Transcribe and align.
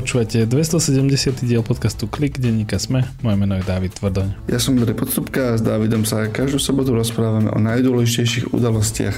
Počúvate 0.00 0.48
270. 0.48 1.44
diel 1.44 1.60
podcastu 1.60 2.08
Klik, 2.08 2.40
denníka 2.40 2.80
Sme. 2.80 3.04
Moje 3.20 3.36
meno 3.36 3.60
je 3.60 3.68
Dávid 3.68 3.92
Tvrdoň. 4.00 4.48
Ja 4.48 4.56
som 4.56 4.80
Andrej 4.80 4.96
Podstupka 4.96 5.52
a 5.52 5.58
s 5.60 5.60
Dávidom 5.60 6.08
sa 6.08 6.24
každú 6.24 6.56
sobotu 6.56 6.96
rozprávame 6.96 7.52
o 7.52 7.60
najdôležitejších 7.60 8.48
udalostiach 8.48 9.12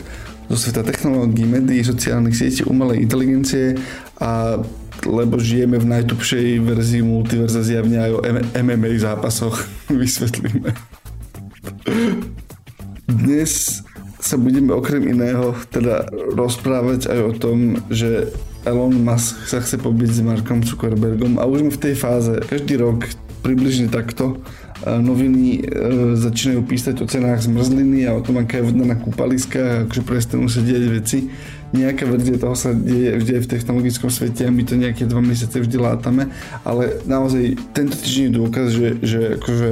zo 0.51 0.57
sveta 0.59 0.83
technológií, 0.83 1.47
médií, 1.47 1.87
sociálnych 1.87 2.35
sietí, 2.35 2.67
umelej 2.67 2.99
inteligencie 2.99 3.79
a 4.19 4.59
lebo 5.07 5.39
žijeme 5.39 5.79
v 5.79 5.87
najtupšej 5.87 6.59
verzii 6.67 7.07
multiverza 7.07 7.63
zjavne 7.63 8.03
aj 8.03 8.11
o 8.19 8.21
MMA 8.59 8.99
zápasoch 8.99 9.63
vysvetlíme. 10.03 10.75
Dnes 13.07 13.87
sa 14.19 14.35
budeme 14.35 14.75
okrem 14.75 15.07
iného 15.07 15.55
teda 15.71 16.11
rozprávať 16.35 17.07
aj 17.07 17.21
o 17.23 17.33
tom, 17.39 17.79
že 17.87 18.35
Elon 18.63 18.95
Musk 18.95 19.51
sa 19.51 19.59
chce 19.59 19.79
pobiť 19.79 20.11
s 20.11 20.21
Markom 20.23 20.63
Zuckerbergom 20.63 21.43
a 21.43 21.47
už 21.47 21.67
sme 21.67 21.73
v 21.75 21.83
tej 21.83 21.95
fáze. 21.99 22.33
Každý 22.47 22.79
rok 22.79 23.11
približne 23.43 23.91
takto 23.91 24.39
noviny 24.87 25.63
e, 25.63 26.19
začínajú 26.19 26.67
písať 26.67 27.03
o 27.03 27.07
cenách 27.07 27.47
zmrzliny 27.47 28.07
a 28.07 28.19
o 28.19 28.23
tom, 28.23 28.43
aká 28.43 28.59
je 28.59 28.67
voda 28.67 28.83
na 28.83 28.99
kúpaliskách, 28.99 29.87
akože 29.87 30.03
prestanú 30.03 30.51
sa 30.51 30.59
diať 30.63 30.85
veci. 30.91 31.19
Nejaká 31.73 32.05
verzia 32.05 32.37
toho 32.37 32.59
sa 32.59 32.75
deje 32.75 33.17
vždy 33.17 33.47
v 33.47 33.51
technologickom 33.51 34.11
svete 34.11 34.45
a 34.45 34.53
my 34.53 34.63
to 34.67 34.75
nejaké 34.75 35.07
dva 35.07 35.23
mesiace 35.23 35.63
vždy 35.63 35.79
látame, 35.79 36.29
ale 36.67 37.01
naozaj 37.07 37.57
tento 37.73 37.97
týždeň 37.97 38.25
je 38.29 38.37
dôkaz, 38.37 38.67
že, 38.75 38.89
že 39.01 39.21
akože 39.41 39.71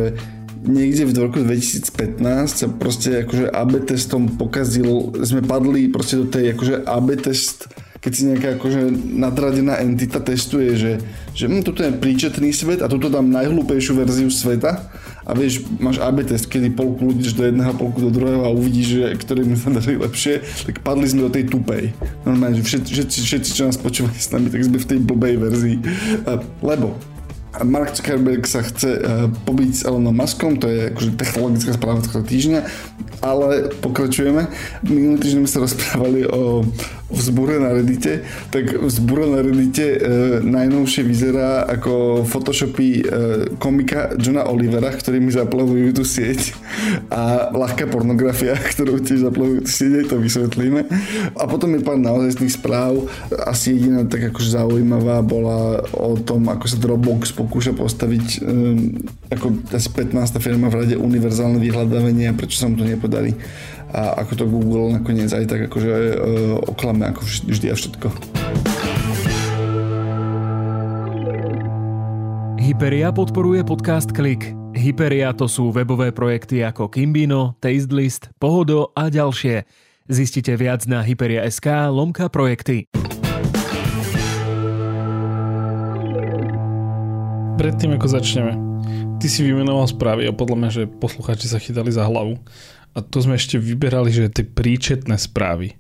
niekde 0.65 1.05
v 1.09 1.13
roku 1.19 1.43
2015 1.43 2.23
sa 2.49 2.67
proste 2.71 3.27
akože 3.27 3.51
AB 3.51 3.73
testom 3.85 4.31
pokazil, 4.31 5.13
sme 5.27 5.43
padli 5.45 5.91
proste 5.91 6.23
do 6.23 6.27
tej 6.31 6.57
akože 6.57 6.87
AB 6.87 7.09
test 7.21 7.69
keď 8.01 8.13
si 8.17 8.23
nejaká 8.25 8.57
akože 8.57 8.81
nadradená 9.13 9.77
entita 9.85 10.25
testuje, 10.25 10.73
že, 10.73 10.93
že 11.37 11.45
hm, 11.45 11.61
toto 11.61 11.85
je 11.85 11.93
príčetný 11.93 12.49
svet 12.49 12.81
a 12.81 12.89
toto 12.89 13.13
dám 13.13 13.29
najhlúpejšiu 13.29 13.93
verziu 13.93 14.33
sveta 14.33 14.89
a 15.29 15.31
vieš, 15.37 15.69
máš 15.77 16.01
AB 16.01 16.25
test, 16.25 16.49
kedy 16.49 16.73
polku 16.73 17.13
ľudí 17.13 17.29
do 17.37 17.45
jedného, 17.45 17.77
polku 17.77 18.01
do 18.01 18.09
druhého 18.09 18.49
a 18.49 18.57
uvidíš, 18.57 18.89
že 18.89 19.05
ktorým 19.21 19.53
sa 19.53 19.69
darí 19.69 20.01
lepšie, 20.01 20.41
tak 20.41 20.81
padli 20.81 21.13
sme 21.13 21.29
do 21.29 21.31
tej 21.31 21.53
tupej. 21.53 21.93
Normálne, 22.25 22.57
že 22.57 22.65
všetci, 22.65 22.91
všetci, 22.91 23.19
všetci 23.21 23.51
čo 23.53 23.63
nás 23.69 23.77
počúvali 23.77 24.17
s 24.17 24.33
nami, 24.33 24.49
tak 24.49 24.65
sme 24.65 24.81
v 24.81 24.89
tej 24.89 24.99
blbej 25.05 25.37
verzii. 25.37 25.77
Lebo 26.65 26.97
Mark 27.67 27.93
Zuckerberg 27.99 28.47
sa 28.47 28.63
chce 28.63 28.91
uh, 28.97 29.27
pobiť 29.45 29.71
s 29.75 29.85
Elonom 29.85 30.15
Muskom, 30.15 30.57
to 30.57 30.71
je 30.71 30.95
akože 30.95 31.19
technologická 31.19 31.75
správa 31.75 32.01
tohto 32.01 32.23
týždňa, 32.23 32.61
ale 33.21 33.75
pokračujeme. 33.83 34.47
Minulý 34.87 35.19
týždeň 35.19 35.39
sme 35.45 35.51
sa 35.51 35.61
rozprávali 35.67 36.31
o 36.31 36.63
vzbure 37.11 37.59
na 37.59 37.75
Reddite, 37.75 38.23
tak 38.55 38.71
vzbure 38.79 39.27
na 39.27 39.43
Reddite 39.43 39.87
e, 39.87 39.99
najnovšie 40.47 41.03
vyzerá 41.03 41.67
ako 41.67 42.23
photoshopy 42.25 42.89
e, 42.89 43.03
komika 43.59 44.15
Johna 44.17 44.47
Olivera, 44.47 44.95
ktorý 44.95 45.19
mi 45.19 45.35
zaplavujú 45.35 45.91
tú 45.91 46.07
sieť 46.07 46.55
a 47.11 47.51
ľahká 47.51 47.91
pornografia, 47.91 48.55
ktorú 48.73 49.03
tiež 49.03 49.27
zaplavujú 49.27 49.67
tú 49.67 49.71
sieť, 49.71 50.15
to 50.15 50.23
vysvetlíme. 50.23 50.87
A 51.35 51.45
potom 51.51 51.75
je 51.75 51.83
pár 51.83 51.99
naozajstných 51.99 52.55
správ, 52.55 53.11
asi 53.47 53.75
jediná 53.75 54.07
tak 54.07 54.31
akože 54.31 54.55
zaujímavá 54.55 55.21
bola 55.27 55.83
o 55.95 56.15
tom, 56.17 56.47
ako 56.47 56.65
sa 56.71 56.79
Dropbox 56.79 57.35
pokúša 57.35 57.75
postaviť 57.75 58.27
e, 58.39 58.39
ako 59.35 59.47
asi 59.75 59.89
15. 59.91 60.39
firma 60.39 60.71
v 60.71 60.87
rade 60.87 60.95
univerzálne 60.95 61.59
vyhľadávanie 61.59 62.31
a 62.31 62.37
prečo 62.39 62.63
sa 62.63 62.71
mu 62.71 62.79
to 62.79 62.87
nepodarí 62.87 63.35
a 63.91 64.23
ako 64.23 64.33
to 64.39 64.45
Google 64.47 64.95
nakoniec 64.95 65.31
aj 65.35 65.51
tak 65.51 65.67
akože 65.67 65.91
e, 65.91 66.15
oklame 66.71 67.11
ako 67.11 67.27
vždy 67.27 67.67
a 67.71 67.75
všetko. 67.75 68.07
Hyperia 72.61 73.11
podporuje 73.11 73.67
podcast 73.67 74.15
Klik. 74.15 74.55
Hyperia 74.71 75.35
to 75.35 75.51
sú 75.51 75.75
webové 75.75 76.15
projekty 76.15 76.63
ako 76.63 76.87
Kimbino, 76.87 77.59
Tastelist, 77.59 78.31
Pohodo 78.39 78.95
a 78.95 79.11
ďalšie. 79.11 79.67
Zistite 80.07 80.55
viac 80.55 80.87
na 80.87 81.03
Hyperia.sk 81.03 81.91
lomka 81.91 82.31
projekty. 82.31 82.87
Predtým 87.59 87.93
ako 87.99 88.07
začneme, 88.09 88.55
ty 89.21 89.29
si 89.29 89.45
vymenoval 89.45 89.85
správy 89.85 90.25
a 90.25 90.33
podľa 90.33 90.57
mňa, 90.57 90.71
že 90.73 90.83
poslucháči 90.89 91.45
sa 91.51 91.61
chytali 91.61 91.93
za 91.93 92.09
hlavu 92.09 92.41
a 92.95 92.99
tu 93.05 93.23
sme 93.23 93.39
ešte 93.39 93.57
vyberali, 93.57 94.11
že 94.11 94.33
tie 94.33 94.43
príčetné 94.47 95.15
správy. 95.15 95.79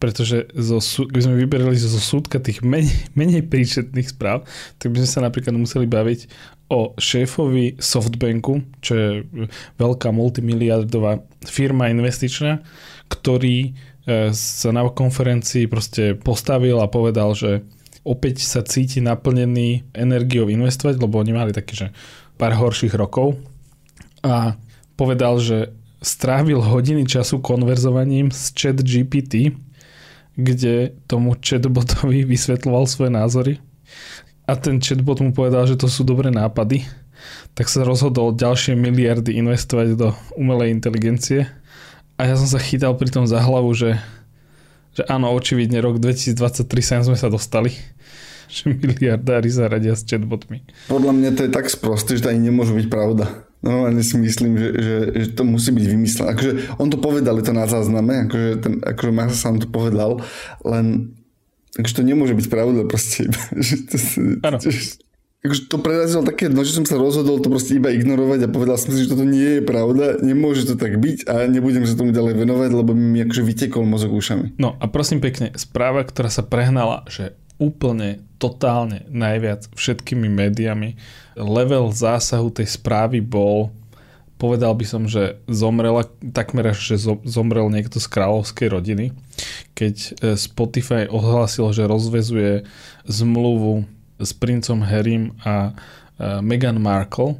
Pretože 0.00 0.48
zo, 0.56 0.80
keby 0.80 1.20
sme 1.20 1.36
vyberali 1.44 1.76
zo 1.76 2.00
súdka 2.00 2.40
tých 2.40 2.64
menej, 2.64 2.90
menej 3.18 3.46
príčetných 3.46 4.10
správ, 4.10 4.48
tak 4.80 4.90
by 4.90 5.04
sme 5.04 5.10
sa 5.10 5.20
napríklad 5.22 5.54
museli 5.54 5.86
baviť 5.86 6.20
o 6.70 6.94
šéfovi 6.94 7.82
Softbanku, 7.82 8.62
čo 8.78 8.92
je 8.94 9.08
veľká 9.76 10.14
multimiliardová 10.14 11.18
firma 11.42 11.90
investičná, 11.90 12.62
ktorý 13.10 13.74
e, 14.06 14.30
sa 14.30 14.70
na 14.70 14.86
konferencii 14.86 15.66
proste 15.66 16.14
postavil 16.14 16.78
a 16.78 16.86
povedal, 16.86 17.34
že 17.34 17.66
opäť 18.06 18.46
sa 18.46 18.62
cíti 18.62 19.02
naplnený 19.02 19.90
energiou 19.92 20.46
investovať, 20.46 21.02
lebo 21.02 21.18
oni 21.18 21.32
mali 21.34 21.50
také, 21.50 21.74
že 21.74 21.86
pár 22.38 22.54
horších 22.54 22.94
rokov 22.94 23.36
a 24.22 24.54
povedal, 24.94 25.42
že 25.42 25.74
strávil 26.00 26.60
hodiny 26.64 27.04
času 27.04 27.44
konverzovaním 27.44 28.32
s 28.32 28.52
chat 28.56 28.80
GPT, 28.80 29.52
kde 30.36 30.96
tomu 31.04 31.36
chatbotovi 31.36 32.24
vysvetloval 32.32 32.88
svoje 32.88 33.12
názory 33.12 33.54
a 34.50 34.58
ten 34.58 34.82
chatbot 34.82 35.22
mu 35.22 35.30
povedal, 35.30 35.62
že 35.68 35.78
to 35.78 35.86
sú 35.86 36.02
dobré 36.02 36.32
nápady, 36.34 36.82
tak 37.54 37.70
sa 37.70 37.86
rozhodol 37.86 38.34
ďalšie 38.34 38.74
miliardy 38.74 39.38
investovať 39.38 39.94
do 39.94 40.08
umelej 40.34 40.74
inteligencie 40.74 41.46
a 42.18 42.26
ja 42.26 42.34
som 42.34 42.48
sa 42.48 42.58
chytal 42.58 42.98
pri 42.98 43.12
tom 43.12 43.28
za 43.30 43.38
hlavu, 43.38 43.70
že, 43.76 44.00
že 44.96 45.06
áno, 45.06 45.30
očividne 45.36 45.78
rok 45.78 46.02
2023 46.02 46.66
sem 46.82 47.00
sme 47.06 47.14
sa 47.14 47.30
dostali 47.30 47.76
že 48.50 48.66
miliardári 48.66 49.46
sa 49.46 49.70
radia 49.70 49.94
s 49.94 50.02
chatbotmi. 50.02 50.90
Podľa 50.90 51.12
mňa 51.14 51.30
to 51.38 51.40
je 51.46 51.50
tak 51.54 51.70
sprosté, 51.70 52.18
že 52.18 52.26
to 52.26 52.34
ani 52.34 52.50
nemôže 52.50 52.74
byť 52.74 52.86
pravda. 52.90 53.49
Normálne 53.60 54.00
si 54.00 54.16
myslím, 54.16 54.56
že, 54.56 54.68
že, 54.72 54.96
že 55.20 55.26
to 55.36 55.44
musí 55.44 55.68
byť 55.76 55.84
vymyslené. 55.84 56.28
Akože 56.32 56.52
on 56.80 56.88
to 56.88 56.96
povedal, 56.96 57.36
je 57.36 57.44
to 57.44 57.52
na 57.52 57.68
zázname, 57.68 58.24
akože, 58.24 58.48
ten, 58.64 58.74
akože 58.80 59.12
Masa 59.12 59.36
sám 59.36 59.60
to 59.60 59.68
povedal, 59.68 60.24
len 60.64 61.12
akože 61.76 61.94
to 62.00 62.02
nemôže 62.02 62.32
byť 62.32 62.46
pravda 62.48 62.88
proste. 62.88 63.28
Áno. 64.48 64.56
akože 65.44 65.62
to 65.68 65.76
prerazilo 65.76 66.24
také 66.24 66.48
dno, 66.48 66.64
že 66.64 66.72
som 66.72 66.88
sa 66.88 66.96
rozhodol 66.96 67.44
to 67.44 67.52
proste 67.52 67.76
iba 67.76 67.92
ignorovať 67.92 68.48
a 68.48 68.52
povedal 68.52 68.80
som 68.80 68.96
si, 68.96 69.04
že 69.04 69.12
toto 69.12 69.28
nie 69.28 69.60
je 69.60 69.62
pravda, 69.64 70.24
nemôže 70.24 70.64
to 70.64 70.80
tak 70.80 70.96
byť 70.96 71.28
a 71.28 71.44
nebudem 71.44 71.84
sa 71.84 72.00
tomu 72.00 72.16
ďalej 72.16 72.40
venovať, 72.40 72.70
lebo 72.72 72.96
mi 72.96 73.20
akože 73.28 73.44
vytekol 73.44 73.84
mozog 73.84 74.16
ušami. 74.16 74.56
No 74.56 74.80
a 74.80 74.88
prosím 74.88 75.20
pekne, 75.20 75.52
správa, 75.60 76.00
ktorá 76.08 76.32
sa 76.32 76.40
prehnala, 76.40 77.04
že 77.12 77.36
úplne 77.60 78.24
totálne 78.40 79.04
najviac 79.12 79.68
všetkými 79.76 80.26
médiami. 80.32 80.96
Level 81.36 81.92
zásahu 81.92 82.48
tej 82.48 82.72
správy 82.72 83.20
bol, 83.20 83.68
povedal 84.40 84.72
by 84.72 84.84
som, 84.88 85.04
že 85.04 85.36
zomrela, 85.44 86.08
takmer 86.32 86.72
až, 86.72 86.96
že 86.96 87.12
zomrel 87.28 87.68
niekto 87.68 88.00
z 88.00 88.08
kráľovskej 88.08 88.68
rodiny, 88.72 89.12
keď 89.76 89.94
e, 90.00 90.10
Spotify 90.40 91.04
ohlásil, 91.04 91.68
že 91.76 91.84
rozvezuje 91.84 92.64
zmluvu 93.04 93.84
s 94.16 94.32
princom 94.32 94.80
Harrym 94.80 95.36
a 95.44 95.76
e, 96.16 96.40
Meghan 96.40 96.80
Markle, 96.80 97.36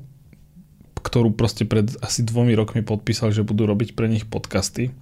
ktorú 1.01 1.33
proste 1.33 1.65
pred 1.65 1.89
asi 2.05 2.21
dvomi 2.21 2.53
rokmi 2.53 2.85
podpísali, 2.85 3.33
že 3.33 3.49
budú 3.49 3.65
robiť 3.65 3.97
pre 3.97 4.05
nich 4.05 4.29
podcasty. 4.29 4.93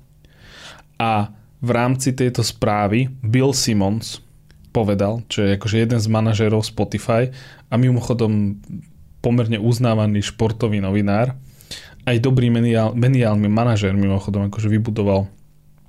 A 1.02 1.34
v 1.58 1.70
rámci 1.74 2.14
tejto 2.14 2.46
správy 2.46 3.10
Bill 3.18 3.50
Simmons, 3.50 4.22
povedal, 4.78 5.26
čo 5.26 5.42
je 5.42 5.58
akože 5.58 5.82
jeden 5.82 5.98
z 5.98 6.06
manažérov 6.06 6.62
Spotify 6.62 7.34
a 7.66 7.74
mimochodom 7.74 8.62
pomerne 9.18 9.58
uznávaný 9.58 10.22
športový 10.22 10.78
novinár, 10.78 11.34
aj 12.06 12.22
dobrý 12.22 12.48
mediál, 12.48 12.94
mediálny 12.94 13.50
manažér 13.50 13.98
mimochodom 13.98 14.46
akože 14.46 14.70
vybudoval 14.70 15.26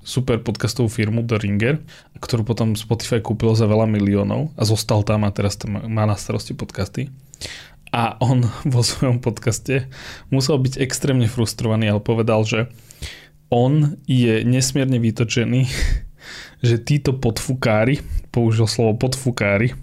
super 0.01 0.41
podcastovú 0.41 0.89
firmu 0.89 1.21
The 1.21 1.37
Ringer, 1.37 1.77
ktorú 2.17 2.41
potom 2.41 2.73
Spotify 2.73 3.21
kúpilo 3.21 3.53
za 3.53 3.69
veľa 3.69 3.85
miliónov 3.85 4.49
a 4.57 4.65
zostal 4.65 5.05
tam 5.05 5.21
a 5.23 5.29
teraz 5.29 5.55
tam 5.61 5.77
má 5.77 6.09
na 6.09 6.17
starosti 6.17 6.57
podcasty. 6.57 7.13
A 7.93 8.17
on 8.17 8.49
vo 8.73 8.81
svojom 8.81 9.21
podcaste 9.21 9.85
musel 10.33 10.57
byť 10.57 10.81
extrémne 10.81 11.29
frustrovaný, 11.29 11.93
ale 11.93 12.01
povedal, 12.01 12.41
že 12.41 12.73
on 13.53 14.01
je 14.09 14.41
nesmierne 14.45 14.97
vytočený 14.97 15.69
že 16.59 16.81
títo 16.81 17.15
podfukári, 17.15 18.03
použil 18.29 18.67
slovo 18.67 18.95
podfukári, 18.95 19.75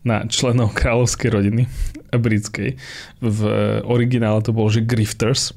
na 0.00 0.24
členov 0.24 0.72
kráľovskej 0.72 1.28
rodiny 1.28 1.62
britskej. 2.10 2.80
V 3.20 3.40
originále 3.84 4.40
to 4.40 4.56
bolo, 4.56 4.72
že 4.72 4.84
grifters, 4.84 5.52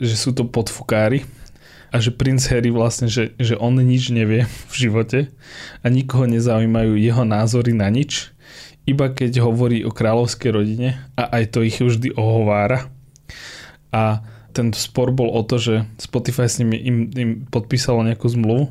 že 0.00 0.16
sú 0.18 0.34
to 0.34 0.48
podfukári 0.48 1.22
a 1.90 1.98
že 1.98 2.14
princ 2.14 2.42
Harry 2.50 2.70
vlastne, 2.70 3.10
že, 3.10 3.34
že 3.38 3.58
on 3.58 3.78
nič 3.78 4.10
nevie 4.14 4.46
v 4.46 4.74
živote 4.74 5.30
a 5.82 5.86
nikoho 5.86 6.26
nezaujímajú 6.26 6.98
jeho 6.98 7.24
názory 7.26 7.74
na 7.74 7.90
nič, 7.90 8.30
iba 8.86 9.10
keď 9.10 9.42
hovorí 9.42 9.86
o 9.86 9.94
kráľovskej 9.94 10.50
rodine 10.50 10.98
a 11.14 11.30
aj 11.40 11.44
to 11.54 11.58
ich 11.62 11.78
vždy 11.78 12.14
ohovára. 12.14 12.90
A 13.90 14.22
ten 14.50 14.74
spor 14.74 15.14
bol 15.14 15.30
o 15.30 15.42
to, 15.46 15.62
že 15.62 15.74
Spotify 15.98 16.50
s 16.50 16.58
nimi 16.58 16.78
im, 16.78 16.96
im 17.14 17.30
podpísalo 17.46 18.02
nejakú 18.02 18.26
zmluvu 18.26 18.70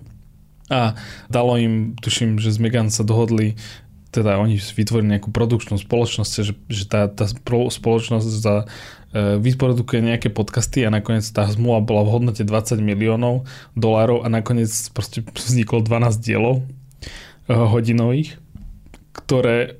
a 0.69 0.93
dalo 1.27 1.57
im, 1.57 1.97
tuším, 1.97 2.37
že 2.37 2.53
z 2.53 2.57
Megan 2.61 2.93
sa 2.93 3.01
dohodli 3.01 3.57
teda 4.09 4.41
oni 4.41 4.57
vytvorili 4.57 5.17
nejakú 5.17 5.29
produkčnú 5.29 5.77
spoločnosť, 5.77 6.33
že, 6.41 6.53
že 6.65 6.83
tá, 6.89 7.05
tá 7.05 7.29
spoločnosť 7.29 8.29
za, 8.41 8.65
e, 9.13 9.37
vyprodukuje 9.37 10.01
nejaké 10.01 10.33
podcasty 10.33 10.81
a 10.81 10.89
nakoniec 10.89 11.25
tá 11.29 11.45
zmluva 11.45 11.85
bola 11.85 12.01
v 12.01 12.17
hodnote 12.17 12.41
20 12.41 12.81
miliónov 12.81 13.45
dolárov 13.77 14.25
a 14.25 14.27
nakoniec 14.33 14.73
proste 14.97 15.21
vzniklo 15.21 15.85
12 15.85 16.25
dielov 16.25 16.65
e, 16.65 17.53
hodinových, 17.53 18.41
ktoré 19.13 19.77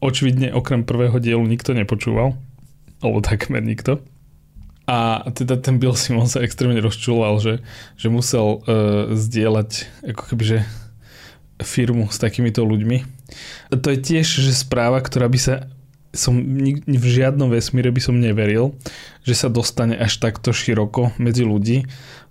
očividne 0.00 0.48
okrem 0.56 0.88
prvého 0.88 1.20
dielu 1.20 1.44
nikto 1.44 1.76
nepočúval, 1.76 2.40
alebo 3.04 3.18
takmer 3.20 3.60
nikto. 3.60 4.00
A 4.88 5.28
teda 5.36 5.60
ten 5.60 5.76
Bill 5.76 5.92
Simon 5.92 6.32
sa 6.32 6.40
extrémne 6.40 6.80
rozčuloval, 6.80 7.44
že, 7.44 7.54
že 8.00 8.08
musel 8.08 8.64
uh, 8.64 9.12
zdieľať 9.12 9.84
ako 10.16 10.22
keby, 10.32 10.44
že 10.48 10.58
firmu 11.60 12.08
s 12.08 12.16
takýmito 12.16 12.64
ľuďmi. 12.64 13.04
To 13.76 13.88
je 13.92 13.98
tiež 14.00 14.24
že 14.24 14.56
správa, 14.56 15.04
ktorá 15.04 15.28
by 15.28 15.38
sa 15.38 15.54
som 16.16 16.40
v 16.88 17.04
žiadnom 17.04 17.52
vesmíre 17.52 17.92
by 17.92 18.00
som 18.00 18.16
neveril, 18.16 18.72
že 19.28 19.36
sa 19.36 19.52
dostane 19.52 19.92
až 19.92 20.16
takto 20.16 20.56
široko 20.56 21.12
medzi 21.20 21.44
ľudí, 21.44 21.84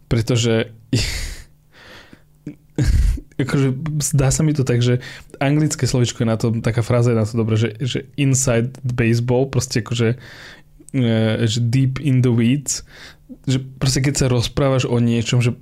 pretože 0.10 0.74
akože 3.38 3.70
zdá 4.02 4.34
sa 4.34 4.42
mi 4.42 4.58
to 4.58 4.66
tak, 4.66 4.82
že 4.82 4.98
anglické 5.38 5.86
slovičko 5.86 6.26
je 6.26 6.28
na 6.28 6.38
to, 6.42 6.58
taká 6.58 6.82
fráza 6.82 7.14
je 7.14 7.22
na 7.22 7.26
to 7.30 7.38
dobré, 7.38 7.54
že, 7.54 7.78
že 7.78 8.00
inside 8.18 8.82
baseball, 8.82 9.46
proste 9.46 9.86
akože 9.86 10.18
že 11.46 11.60
deep 11.64 12.02
in 12.02 12.22
the 12.26 12.32
weeds, 12.32 12.82
že 13.46 13.62
proste 13.80 14.04
keď 14.04 14.14
sa 14.16 14.28
rozprávaš 14.32 14.88
o 14.88 14.98
niečom, 14.98 15.40
že 15.44 15.54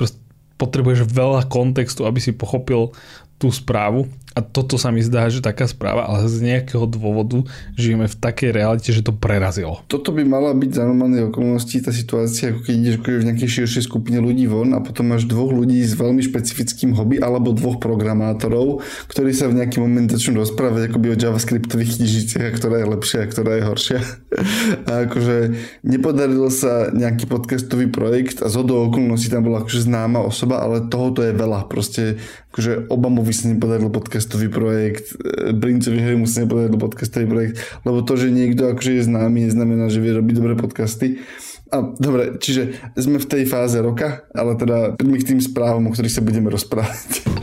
potrebuješ 0.56 1.08
veľa 1.08 1.48
kontextu, 1.52 2.08
aby 2.08 2.20
si 2.24 2.32
pochopil 2.32 2.96
tú 3.36 3.52
správu 3.52 4.08
a 4.36 4.44
toto 4.44 4.76
sa 4.76 4.92
mi 4.92 5.00
zdá, 5.00 5.32
že 5.32 5.40
taká 5.40 5.64
správa, 5.64 6.12
ale 6.12 6.28
z 6.28 6.44
nejakého 6.44 6.84
dôvodu 6.92 7.48
žijeme 7.80 8.12
v 8.12 8.16
takej 8.20 8.52
realite, 8.52 8.92
že 8.92 9.00
to 9.00 9.16
prerazilo. 9.16 9.80
Toto 9.88 10.12
by 10.12 10.28
mala 10.28 10.52
byť 10.52 10.72
za 10.76 10.84
normálnej 10.84 11.32
okolnosti 11.32 11.80
tá 11.80 11.96
situácia, 11.96 12.52
ako 12.52 12.68
keď 12.68 12.74
ideš 12.76 12.96
v 13.00 13.28
nejakej 13.32 13.50
širšej 13.64 13.88
skupine 13.88 14.20
ľudí 14.20 14.44
von 14.52 14.76
a 14.76 14.84
potom 14.84 15.16
máš 15.16 15.24
dvoch 15.24 15.56
ľudí 15.56 15.80
s 15.80 15.96
veľmi 15.96 16.20
špecifickým 16.20 16.92
hobby 17.00 17.24
alebo 17.24 17.56
dvoch 17.56 17.80
programátorov, 17.80 18.84
ktorí 19.08 19.32
sa 19.32 19.48
v 19.48 19.64
nejaký 19.64 19.80
moment 19.80 20.12
začnú 20.12 20.44
rozprávať 20.44 20.92
akoby 20.92 21.16
o 21.16 21.16
javascriptových 21.16 21.96
knižiciach, 21.96 22.60
ktorá 22.60 22.84
je 22.84 22.92
lepšia 22.92 23.20
a 23.24 23.32
ktorá 23.32 23.52
je 23.56 23.64
horšia. 23.64 24.00
A 24.92 25.08
akože 25.08 25.56
nepodarilo 25.88 26.52
sa 26.52 26.92
nejaký 26.92 27.26
podcastový 27.32 27.88
projekt 27.88 28.44
a 28.44 28.52
z 28.52 28.60
okolností 28.60 29.32
tam 29.32 29.48
bola 29.48 29.64
akože 29.64 29.88
známa 29.88 30.20
osoba, 30.20 30.60
ale 30.60 30.92
tohoto 30.92 31.24
je 31.24 31.32
veľa. 31.32 31.72
Proste 31.72 32.20
akože 32.52 32.92
Obamovi 32.92 33.32
sa 33.32 33.48
nepodaril 33.52 33.88
podcastový 34.26 34.50
projekt, 34.50 35.14
Brincovi 35.54 36.02
Harrymu 36.02 36.26
sa 36.26 36.42
nepodaril 36.42 36.82
podcastový 36.82 37.30
projekt, 37.30 37.62
lebo 37.86 38.02
to, 38.02 38.18
že 38.18 38.34
niekto 38.34 38.74
akože 38.74 38.98
je 38.98 39.06
známy, 39.06 39.46
neznamená, 39.46 39.86
že 39.86 40.02
vie 40.02 40.18
robiť 40.18 40.34
dobré 40.34 40.58
podcasty. 40.58 41.22
A 41.70 41.94
dobre, 41.94 42.42
čiže 42.42 42.74
sme 42.98 43.22
v 43.22 43.30
tej 43.30 43.46
fáze 43.46 43.78
roka, 43.78 44.26
ale 44.34 44.58
teda 44.58 44.98
príďme 44.98 45.22
k 45.22 45.30
tým 45.30 45.42
správom, 45.46 45.86
o 45.86 45.94
ktorých 45.94 46.18
sa 46.18 46.26
budeme 46.26 46.50
rozprávať. 46.50 47.22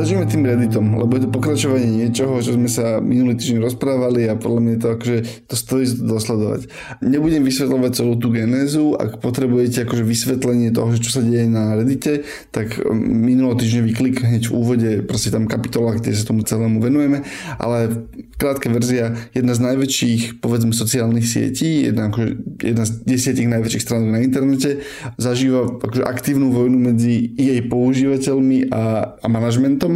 Začneme 0.00 0.24
tým 0.24 0.48
Redditom, 0.48 0.96
lebo 0.96 1.12
je 1.20 1.28
to 1.28 1.30
pokračovanie 1.36 1.84
niečoho, 1.84 2.40
čo 2.40 2.56
sme 2.56 2.72
sa 2.72 3.04
minulý 3.04 3.36
týždeň 3.36 3.60
rozprávali 3.60 4.32
a 4.32 4.32
podľa 4.32 4.60
mňa 4.64 4.74
to 4.80 4.88
akože 4.96 5.18
to 5.44 5.54
stojí 5.60 5.84
dosledovať. 5.92 6.72
Nebudem 7.04 7.44
vysvetľovať 7.44 8.00
celú 8.00 8.16
tú 8.16 8.32
genézu, 8.32 8.96
ak 8.96 9.20
potrebujete 9.20 9.84
akože 9.84 10.00
vysvetlenie 10.00 10.72
toho, 10.72 10.96
čo 10.96 11.20
sa 11.20 11.20
deje 11.20 11.44
na 11.52 11.76
Reddite, 11.76 12.24
tak 12.48 12.80
um, 12.80 12.96
minulý 12.96 13.60
týždeň 13.60 13.92
klik 13.92 14.24
hneď 14.24 14.48
v 14.48 14.56
úvode, 14.56 14.90
proste 15.04 15.28
tam 15.28 15.44
kapitola, 15.44 16.00
kde 16.00 16.16
sa 16.16 16.24
tomu 16.24 16.48
celému 16.48 16.80
venujeme, 16.80 17.20
ale 17.60 18.08
krátka 18.40 18.72
verzia, 18.72 19.20
jedna 19.36 19.52
z 19.52 19.68
najväčších, 19.68 20.40
povedzme, 20.40 20.72
sociálnych 20.72 21.28
sietí, 21.28 21.84
jedna, 21.84 22.08
akože, 22.08 22.56
jedna 22.64 22.88
z 22.88 23.04
desiatich 23.04 23.52
najväčších 23.52 23.84
stránok 23.84 24.16
na 24.16 24.24
internete, 24.24 24.80
zažíva 25.20 25.76
akože 25.76 26.08
aktívnu 26.08 26.48
vojnu 26.48 26.80
medzi 26.80 27.36
jej 27.36 27.60
používateľmi 27.68 28.72
a, 28.72 29.12
a 29.20 29.26
manažmentom 29.28 29.89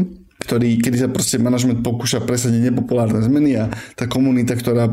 ktorý, 0.44 0.76
kedy 0.82 0.96
sa 1.00 1.08
proste 1.08 1.40
manažment 1.40 1.80
pokúša 1.80 2.20
presadiť 2.26 2.68
nepopulárne 2.68 3.22
zmeny 3.24 3.56
a 3.56 3.72
tá 3.96 4.04
komunita, 4.04 4.52
ktorá 4.52 4.92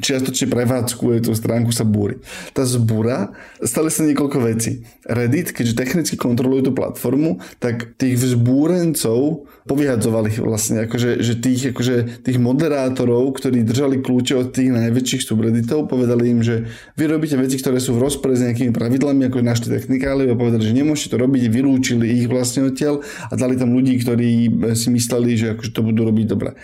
čiastočne 0.00 0.50
prevádzkuje 0.50 1.28
tú 1.28 1.36
stránku 1.36 1.70
sa 1.70 1.86
búri. 1.86 2.18
Tá 2.56 2.64
zbúra 2.64 3.36
stali 3.60 3.92
sa 3.92 4.02
niekoľko 4.08 4.38
vecí. 4.42 4.82
Reddit, 5.06 5.52
keďže 5.52 5.78
technicky 5.78 6.16
kontrolujú 6.16 6.70
tú 6.70 6.72
platformu, 6.74 7.38
tak 7.60 7.94
tých 8.00 8.16
vzbúrencov 8.16 9.46
povyhadzovali 9.68 10.34
vlastne, 10.40 10.88
akože, 10.88 11.20
že 11.22 11.38
tých, 11.38 11.70
akože, 11.70 12.26
tých 12.26 12.38
moderátorov, 12.40 13.36
ktorí 13.38 13.62
držali 13.62 14.02
kľúče 14.02 14.34
od 14.34 14.48
tých 14.50 14.72
najväčších 14.72 15.22
subredditov, 15.22 15.86
povedali 15.86 16.32
im, 16.32 16.40
že 16.42 16.66
vy 16.98 17.04
robíte 17.06 17.38
veci, 17.38 17.60
ktoré 17.60 17.78
sú 17.78 17.94
v 17.94 18.02
rozpore 18.02 18.34
s 18.34 18.42
nejakými 18.42 18.74
pravidlami, 18.74 19.28
ako 19.28 19.44
našli 19.44 19.70
technikáli 19.70 20.26
a 20.26 20.34
povedali, 20.34 20.64
že 20.64 20.74
nemôžete 20.74 21.14
to 21.14 21.22
robiť, 21.22 21.42
vylúčili 21.52 22.18
ich 22.18 22.26
vlastne 22.26 22.66
odtiaľ 22.66 23.04
a 23.28 23.32
dali 23.36 23.54
tam 23.54 23.76
ľudí, 23.76 24.00
ktorí 24.00 24.30
si 24.74 24.88
mysleli, 24.90 25.36
že 25.36 25.46
akože 25.54 25.70
to 25.70 25.80
budú 25.84 26.08
robiť 26.08 26.26
dobre. 26.26 26.56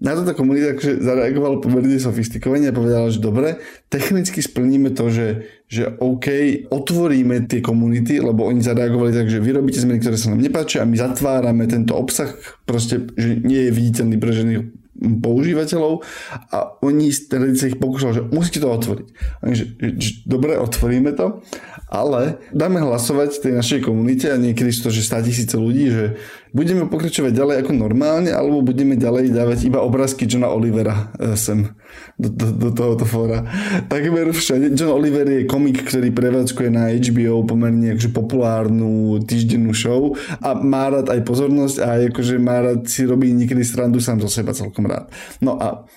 Na 0.00 0.16
to 0.16 0.24
tá 0.24 0.32
komunita 0.32 0.72
akože 0.72 1.04
zareagovala 1.04 1.60
pomerne 1.60 2.00
sofistikovane 2.00 2.72
povedala, 2.80 3.12
že 3.12 3.20
dobre, 3.20 3.60
technicky 3.92 4.40
splníme 4.40 4.96
to, 4.96 5.12
že, 5.12 5.28
že 5.68 5.92
OK, 6.00 6.26
otvoríme 6.72 7.44
tie 7.44 7.60
komunity, 7.60 8.16
lebo 8.24 8.48
oni 8.48 8.64
zareagovali 8.64 9.12
tak, 9.12 9.28
že 9.28 9.44
vyrobíte 9.44 9.84
zmeny, 9.84 10.00
ktoré 10.00 10.16
sa 10.16 10.32
nám 10.32 10.40
nepáčia 10.40 10.82
a 10.82 10.88
my 10.88 10.96
zatvárame 10.96 11.68
tento 11.68 11.92
obsah, 11.92 12.32
proste, 12.64 13.12
že 13.20 13.36
nie 13.44 13.68
je 13.68 13.76
viditeľný 13.76 14.16
pre 14.16 14.32
žených 14.32 14.80
používateľov 15.00 16.04
a 16.52 16.76
oni 16.84 17.08
sa 17.56 17.66
ich 17.68 17.80
pokúšali, 17.80 18.12
že 18.20 18.26
musíte 18.28 18.60
to 18.60 18.68
otvoriť. 18.68 19.08
Oni, 19.40 19.54
že, 19.56 19.64
že, 19.96 20.10
dobre, 20.28 20.60
otvoríme 20.60 21.16
to, 21.16 21.40
ale 21.88 22.36
dáme 22.52 22.84
hlasovať 22.84 23.40
tej 23.40 23.52
našej 23.56 23.80
komunite 23.80 24.28
a 24.28 24.36
niekedy 24.36 24.68
sú 24.68 24.88
to, 24.88 24.90
že 24.92 25.08
100 25.08 25.26
tisíce 25.26 25.56
ľudí, 25.56 25.88
že 25.88 26.04
budeme 26.50 26.86
pokračovať 26.86 27.32
ďalej 27.34 27.56
ako 27.62 27.72
normálne, 27.74 28.30
alebo 28.34 28.62
budeme 28.62 28.98
ďalej 28.98 29.34
dávať 29.34 29.58
iba 29.70 29.82
obrázky 29.82 30.26
Johna 30.26 30.50
Olivera 30.50 31.14
e, 31.18 31.34
sem 31.38 31.70
do, 32.18 32.28
do, 32.28 32.46
do 32.52 32.68
tohoto 32.74 33.06
fóra. 33.06 33.46
Takmer 33.86 34.30
všade. 34.34 34.76
John 34.76 34.92
Oliver 34.92 35.26
je 35.26 35.48
komik, 35.48 35.86
ktorý 35.86 36.12
prevádzkuje 36.12 36.68
na 36.68 36.92
HBO 36.92 37.46
pomerne 37.46 37.96
akože 37.96 38.10
populárnu 38.12 39.22
týždennú 39.24 39.72
show 39.72 40.14
a 40.42 40.52
má 40.58 40.90
rád 40.92 41.08
aj 41.08 41.20
pozornosť 41.24 41.76
a 41.80 41.88
akože 42.12 42.36
má 42.36 42.60
rád 42.60 42.86
si 42.86 43.06
robí 43.08 43.32
niekedy 43.32 43.64
srandu 43.64 44.02
sám 44.02 44.20
zo 44.20 44.28
seba 44.28 44.52
celkom 44.52 44.84
rád. 44.84 45.08
No 45.40 45.56
a 45.56 45.88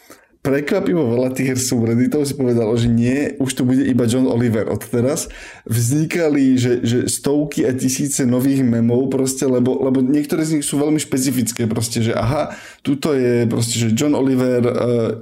prekvapivo 0.43 1.07
veľa 1.07 1.31
tých 1.31 1.55
subredditov 1.55 2.27
si 2.27 2.35
povedalo, 2.35 2.75
že 2.75 2.91
nie, 2.91 3.31
už 3.39 3.51
to 3.55 3.63
bude 3.63 3.79
iba 3.79 4.03
John 4.03 4.27
Oliver 4.27 4.67
od 4.67 4.83
teraz. 4.83 5.31
Vznikali, 5.63 6.59
že, 6.59 6.83
že 6.83 7.07
stovky 7.07 7.63
a 7.63 7.71
tisíce 7.71 8.27
nových 8.27 8.59
memov 8.59 9.07
proste, 9.07 9.47
lebo, 9.47 9.79
lebo 9.79 10.03
niektoré 10.03 10.43
z 10.43 10.59
nich 10.59 10.67
sú 10.67 10.83
veľmi 10.83 10.99
špecifické 10.99 11.63
proste, 11.63 12.03
že 12.03 12.11
aha, 12.11 12.51
tuto 12.83 13.15
je 13.15 13.47
proste, 13.47 13.79
že 13.79 13.95
John 13.95 14.19
Oliver 14.19 14.61
uh, 14.67 14.73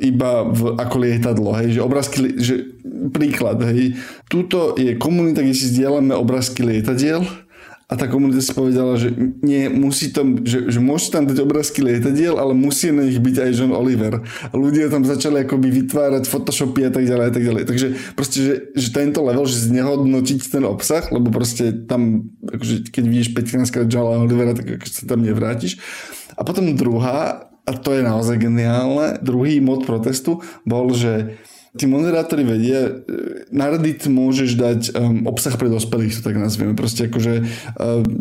iba 0.02 0.42
v, 0.50 0.74
ako 0.82 0.96
lietadlo, 0.98 1.54
hej, 1.54 1.78
že 1.78 1.82
obrázky, 1.86 2.18
že 2.42 2.56
príklad, 3.14 3.62
hej, 3.70 4.02
tuto 4.26 4.74
je 4.74 4.98
komunita, 4.98 5.46
kde 5.46 5.54
si 5.54 5.70
zdieľame 5.70 6.18
obrázky 6.18 6.66
lietadiel, 6.66 7.22
a 7.92 8.00
tá 8.00 8.08
komunita 8.08 8.40
si 8.40 8.56
povedala, 8.56 8.96
že 8.96 9.12
nie, 9.44 9.68
musí 9.68 10.16
tam, 10.16 10.48
že, 10.48 10.72
že 10.72 10.80
môžete 10.80 11.12
tam 11.12 11.24
dať 11.28 11.44
obrázky 11.44 11.84
lietadiel, 11.84 12.40
ale 12.40 12.56
musí 12.56 12.88
na 12.88 13.04
nich 13.04 13.20
byť 13.20 13.36
aj 13.44 13.52
John 13.52 13.76
Oliver. 13.76 14.24
A 14.24 14.54
ľudia 14.56 14.88
tam 14.88 15.04
začali 15.04 15.44
akoby 15.44 15.68
vytvárať 15.84 16.24
photoshopy 16.24 16.88
a 16.88 16.92
tak 16.96 17.04
ďalej 17.04 17.26
a 17.28 17.34
tak 17.36 17.44
ďalej. 17.44 17.64
Takže 17.68 17.88
proste, 18.16 18.40
že, 18.40 18.54
že 18.80 18.88
tento 18.96 19.20
level, 19.20 19.44
že 19.44 19.68
znehodnotiť 19.68 20.40
ten 20.40 20.64
obsah, 20.64 21.04
lebo 21.12 21.36
proste 21.36 21.84
tam, 21.84 22.32
akože 22.48 22.96
keď 22.96 23.04
vidíš 23.04 23.30
15 23.36 23.68
krát 23.76 23.88
Johna 23.92 24.24
Olivera, 24.24 24.56
tak 24.56 24.80
akože 24.80 25.04
sa 25.04 25.06
tam 25.12 25.28
nevrátiš. 25.28 25.76
A 26.40 26.48
potom 26.48 26.72
druhá, 26.80 27.52
a 27.68 27.72
to 27.76 27.92
je 27.92 28.08
naozaj 28.08 28.40
geniálne, 28.40 29.20
druhý 29.20 29.60
mod 29.60 29.84
protestu 29.84 30.40
bol, 30.64 30.96
že 30.96 31.36
Tí 31.72 31.88
moderátori 31.88 32.44
vedia, 32.44 32.84
e, 32.84 32.92
na 33.48 33.72
Reddit 33.72 34.04
môžeš 34.04 34.60
dať 34.60 34.82
um, 34.92 35.24
obsah 35.24 35.56
pre 35.56 35.72
dospelých, 35.72 36.20
to 36.20 36.28
tak 36.28 36.36
nazvieme, 36.36 36.76
proste 36.76 37.08
akože 37.08 37.48
um, 37.80 38.20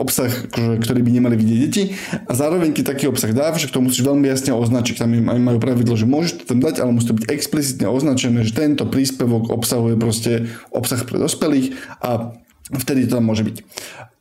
obsah, 0.00 0.32
akože, 0.32 0.80
ktorý 0.80 1.04
by 1.04 1.10
nemali 1.12 1.36
vidieť 1.36 1.58
deti. 1.68 1.92
A 2.24 2.32
zároveň 2.32 2.72
keď 2.72 2.96
taký 2.96 3.12
obsah 3.12 3.28
dáš, 3.36 3.68
to 3.68 3.84
musíš 3.84 4.08
veľmi 4.08 4.24
jasne 4.24 4.56
označiť, 4.56 5.04
tam 5.04 5.12
aj 5.12 5.40
majú 5.44 5.60
pravidlo, 5.60 6.00
že 6.00 6.08
môžeš 6.08 6.32
to 6.40 6.44
tam 6.48 6.64
dať, 6.64 6.80
ale 6.80 6.96
musí 6.96 7.12
to 7.12 7.18
byť 7.20 7.28
explicitne 7.28 7.92
označené, 7.92 8.40
že 8.40 8.56
tento 8.56 8.88
príspevok 8.88 9.52
obsahuje 9.52 10.00
proste 10.00 10.48
obsah 10.72 11.04
pre 11.04 11.20
dospelých 11.20 11.76
a 12.00 12.32
vtedy 12.72 13.04
to 13.04 13.20
tam 13.20 13.28
môže 13.28 13.44
byť. 13.44 13.56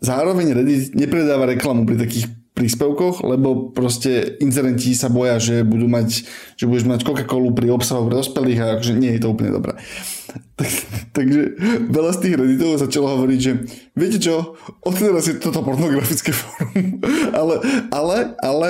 Zároveň 0.03 0.51
Reddit 0.51 0.91
nepredáva 0.91 1.47
reklamu 1.47 1.87
pri 1.87 2.03
takých 2.03 2.40
príspevkoch, 2.61 3.25
lebo 3.25 3.73
proste 3.73 4.37
inzerenti 4.37 4.93
sa 4.93 5.09
boja, 5.09 5.41
že 5.41 5.65
budú 5.65 5.89
mať, 5.89 6.29
že 6.53 6.69
budeš 6.69 6.85
mať 6.85 7.01
Coca-Colu 7.01 7.57
pri 7.57 7.73
obsahu 7.73 8.05
pre 8.05 8.21
dospelých 8.21 8.59
a 8.61 8.65
akože 8.77 8.93
nie 8.93 9.17
je 9.17 9.21
to 9.25 9.33
úplne 9.33 9.49
dobré. 9.49 9.73
Tak, 10.31 10.71
takže 11.11 11.59
veľa 11.91 12.11
z 12.15 12.21
tých 12.23 12.37
redditov 12.39 12.79
začalo 12.79 13.19
hovoriť, 13.19 13.39
že 13.41 13.51
viete 13.91 14.15
čo, 14.15 14.55
odteraz 14.79 15.27
je 15.27 15.35
toto 15.35 15.59
pornografické 15.59 16.31
fórum, 16.31 17.03
ale, 17.41 17.59
ale, 17.91 18.17
ale 18.39 18.67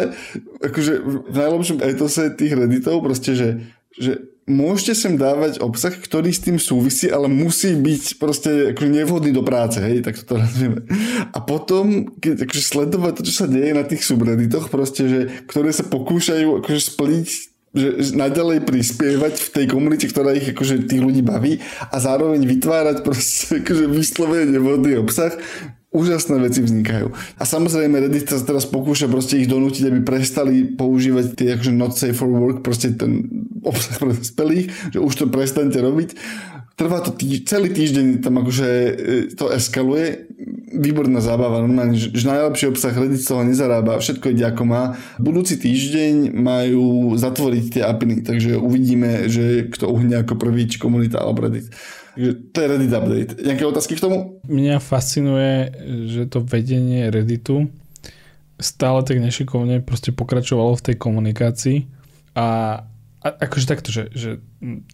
akože 0.65 0.93
v 1.05 1.35
najlepšom 1.37 1.85
etose 1.85 2.33
tých 2.33 2.57
redditov 2.57 3.05
proste, 3.05 3.37
že, 3.37 3.49
že 3.93 4.25
môžete 4.51 4.93
sem 4.93 5.13
dávať 5.15 5.63
obsah, 5.63 5.95
ktorý 5.95 6.35
s 6.35 6.43
tým 6.43 6.59
súvisí, 6.59 7.07
ale 7.07 7.31
musí 7.31 7.71
byť 7.73 8.03
proste 8.19 8.49
akože 8.75 8.89
nevhodný 8.91 9.31
do 9.31 9.41
práce, 9.41 9.79
hej, 9.79 10.03
tak 10.03 10.19
to 10.19 10.35
nazvieme. 10.35 10.83
A 11.31 11.39
potom, 11.39 12.11
keď 12.19 12.45
akože 12.45 12.63
sledovať 12.63 13.13
to, 13.17 13.21
čo 13.31 13.33
sa 13.33 13.47
deje 13.47 13.71
na 13.71 13.87
tých 13.87 14.03
subredditoch, 14.03 14.67
proste, 14.67 15.07
že, 15.07 15.19
ktoré 15.47 15.71
sa 15.71 15.87
pokúšajú 15.87 16.59
akože 16.59 16.81
spliť 16.83 17.27
že 17.71 18.11
naďalej 18.19 18.67
prispievať 18.67 19.47
v 19.47 19.49
tej 19.55 19.65
komunite, 19.71 20.03
ktorá 20.11 20.35
ich 20.35 20.51
akože 20.51 20.91
tých 20.91 20.99
ľudí 20.99 21.23
baví 21.23 21.63
a 21.87 22.03
zároveň 22.03 22.43
vytvárať 22.43 22.99
proste 22.99 23.63
akože 23.63 23.87
vyslovene 23.87 24.51
nevhodný 24.51 24.99
obsah, 24.99 25.31
úžasné 25.91 26.39
veci 26.39 26.63
vznikajú. 26.63 27.11
A 27.35 27.43
samozrejme 27.43 27.99
Reddit 27.99 28.31
sa 28.31 28.39
teraz 28.39 28.63
pokúša 28.63 29.11
proste 29.11 29.43
ich 29.43 29.51
donútiť, 29.51 29.91
aby 29.91 29.99
prestali 30.07 30.63
používať 30.63 31.35
tie 31.35 31.47
akože 31.59 31.71
not 31.75 31.93
safe 31.99 32.15
for 32.15 32.31
work, 32.31 32.63
proste 32.63 32.95
ten 32.95 33.27
obsah 33.61 33.99
pre 33.99 34.15
spelých, 34.15 34.71
že 34.95 34.99
už 35.03 35.13
to 35.13 35.25
prestante 35.27 35.77
robiť. 35.77 36.15
Trvá 36.79 37.03
to 37.03 37.11
tý, 37.13 37.43
celý 37.43 37.69
týždeň, 37.69 38.23
tam 38.23 38.41
akože 38.41 38.67
e, 38.71 38.91
to 39.35 39.51
eskaluje. 39.51 40.31
Výborná 40.71 41.19
zábava, 41.19 41.59
normálne, 41.59 41.99
že, 41.99 42.09
že 42.15 42.25
najlepší 42.25 42.71
obsah 42.71 42.95
Reddit 42.95 43.21
z 43.21 43.27
toho 43.27 43.43
nezarába, 43.43 43.99
všetko 43.99 44.31
ide 44.31 44.47
ako 44.47 44.63
má. 44.63 44.95
Budúci 45.19 45.59
týždeň 45.59 46.31
majú 46.31 47.13
zatvoriť 47.19 47.65
tie 47.77 47.83
apiny, 47.83 48.23
takže 48.23 48.55
uvidíme, 48.55 49.27
že 49.27 49.67
kto 49.67 49.91
uhne 49.91 50.23
ako 50.23 50.39
prvý, 50.39 50.71
či 50.71 50.79
komunita 50.79 51.19
alebo 51.19 51.45
Reddit. 51.51 51.69
To 52.17 52.57
je 52.59 52.67
Reddit 52.67 52.91
update. 52.91 53.31
Nejaké 53.39 53.63
otázky 53.63 53.95
k 53.95 54.03
tomu? 54.03 54.43
Mňa 54.43 54.83
fascinuje, 54.83 55.71
že 56.11 56.27
to 56.27 56.43
vedenie 56.43 57.07
Redditu 57.07 57.71
stále 58.61 59.01
tak 59.03 59.17
nešikovne 59.19 59.81
proste 59.81 60.13
pokračovalo 60.13 60.77
v 60.77 60.85
tej 60.85 60.95
komunikácii 60.95 61.77
a, 62.37 62.81
a 63.25 63.27
akože 63.27 63.65
takto, 63.65 63.89
že, 63.89 64.13
že 64.13 64.29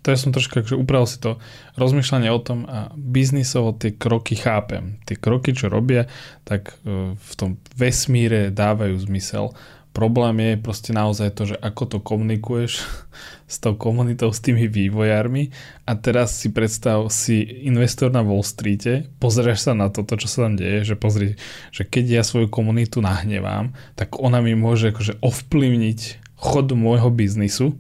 to 0.02 0.08
ja 0.08 0.18
som 0.18 0.32
troška 0.32 0.64
akože 0.64 0.80
upravil 0.80 1.06
si 1.06 1.20
to 1.20 1.38
rozmýšľanie 1.76 2.32
o 2.32 2.40
tom 2.42 2.64
a 2.66 2.90
biznisovo 2.96 3.76
tie 3.76 3.94
kroky 3.94 4.40
chápem. 4.40 4.98
Tie 5.04 5.20
kroky, 5.20 5.52
čo 5.52 5.68
robia, 5.68 6.08
tak 6.48 6.80
e, 6.88 7.14
v 7.14 7.34
tom 7.36 7.60
vesmíre 7.76 8.50
dávajú 8.56 8.96
zmysel 9.04 9.52
Problém 9.98 10.38
je 10.46 10.62
proste 10.62 10.94
naozaj 10.94 11.34
to, 11.34 11.44
že 11.50 11.58
ako 11.58 11.84
to 11.90 11.98
komunikuješ 11.98 12.86
s 13.54 13.58
tou 13.58 13.74
komunitou, 13.74 14.30
s 14.30 14.38
tými 14.46 14.70
vývojármi 14.70 15.50
a 15.90 15.98
teraz 15.98 16.38
si 16.38 16.54
predstav, 16.54 17.10
si 17.10 17.66
investor 17.66 18.14
na 18.14 18.22
Wall 18.22 18.46
Streete, 18.46 19.10
pozrieš 19.18 19.66
sa 19.66 19.74
na 19.74 19.90
toto, 19.90 20.14
čo 20.14 20.30
sa 20.30 20.46
tam 20.46 20.54
deje, 20.54 20.94
že 20.94 20.96
pozri, 21.02 21.34
že 21.74 21.82
keď 21.82 22.22
ja 22.22 22.22
svoju 22.22 22.46
komunitu 22.46 23.02
nahnevám, 23.02 23.74
tak 23.98 24.22
ona 24.22 24.38
mi 24.38 24.54
môže 24.54 24.94
akože 24.94 25.18
ovplyvniť 25.18 26.00
chod 26.38 26.70
môjho 26.78 27.10
biznisu 27.10 27.74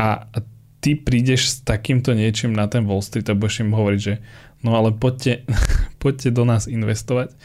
a 0.00 0.24
ty 0.80 0.96
prídeš 0.96 1.52
s 1.52 1.54
takýmto 1.60 2.16
niečím 2.16 2.56
na 2.56 2.72
ten 2.72 2.88
Wall 2.88 3.04
Street 3.04 3.28
a 3.28 3.36
budeš 3.36 3.68
im 3.68 3.76
hovoriť, 3.76 4.00
že 4.00 4.24
no 4.64 4.80
ale 4.80 4.96
poďte, 4.96 5.44
poďte 6.00 6.32
do 6.32 6.48
nás 6.48 6.64
investovať. 6.64 7.36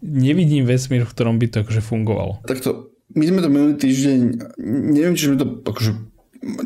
Nevidím 0.00 0.64
vesmír, 0.64 1.04
v 1.04 1.12
ktorom 1.12 1.36
by 1.36 1.46
to 1.52 1.56
akože 1.68 1.84
fungovalo. 1.84 2.40
Takto 2.48 2.91
my 3.12 3.24
sme 3.28 3.40
to 3.44 3.48
minulý 3.52 3.74
týždeň, 3.76 4.18
neviem, 4.92 5.14
či 5.16 5.28
sme 5.28 5.36
to 5.36 5.46
akože 5.64 5.92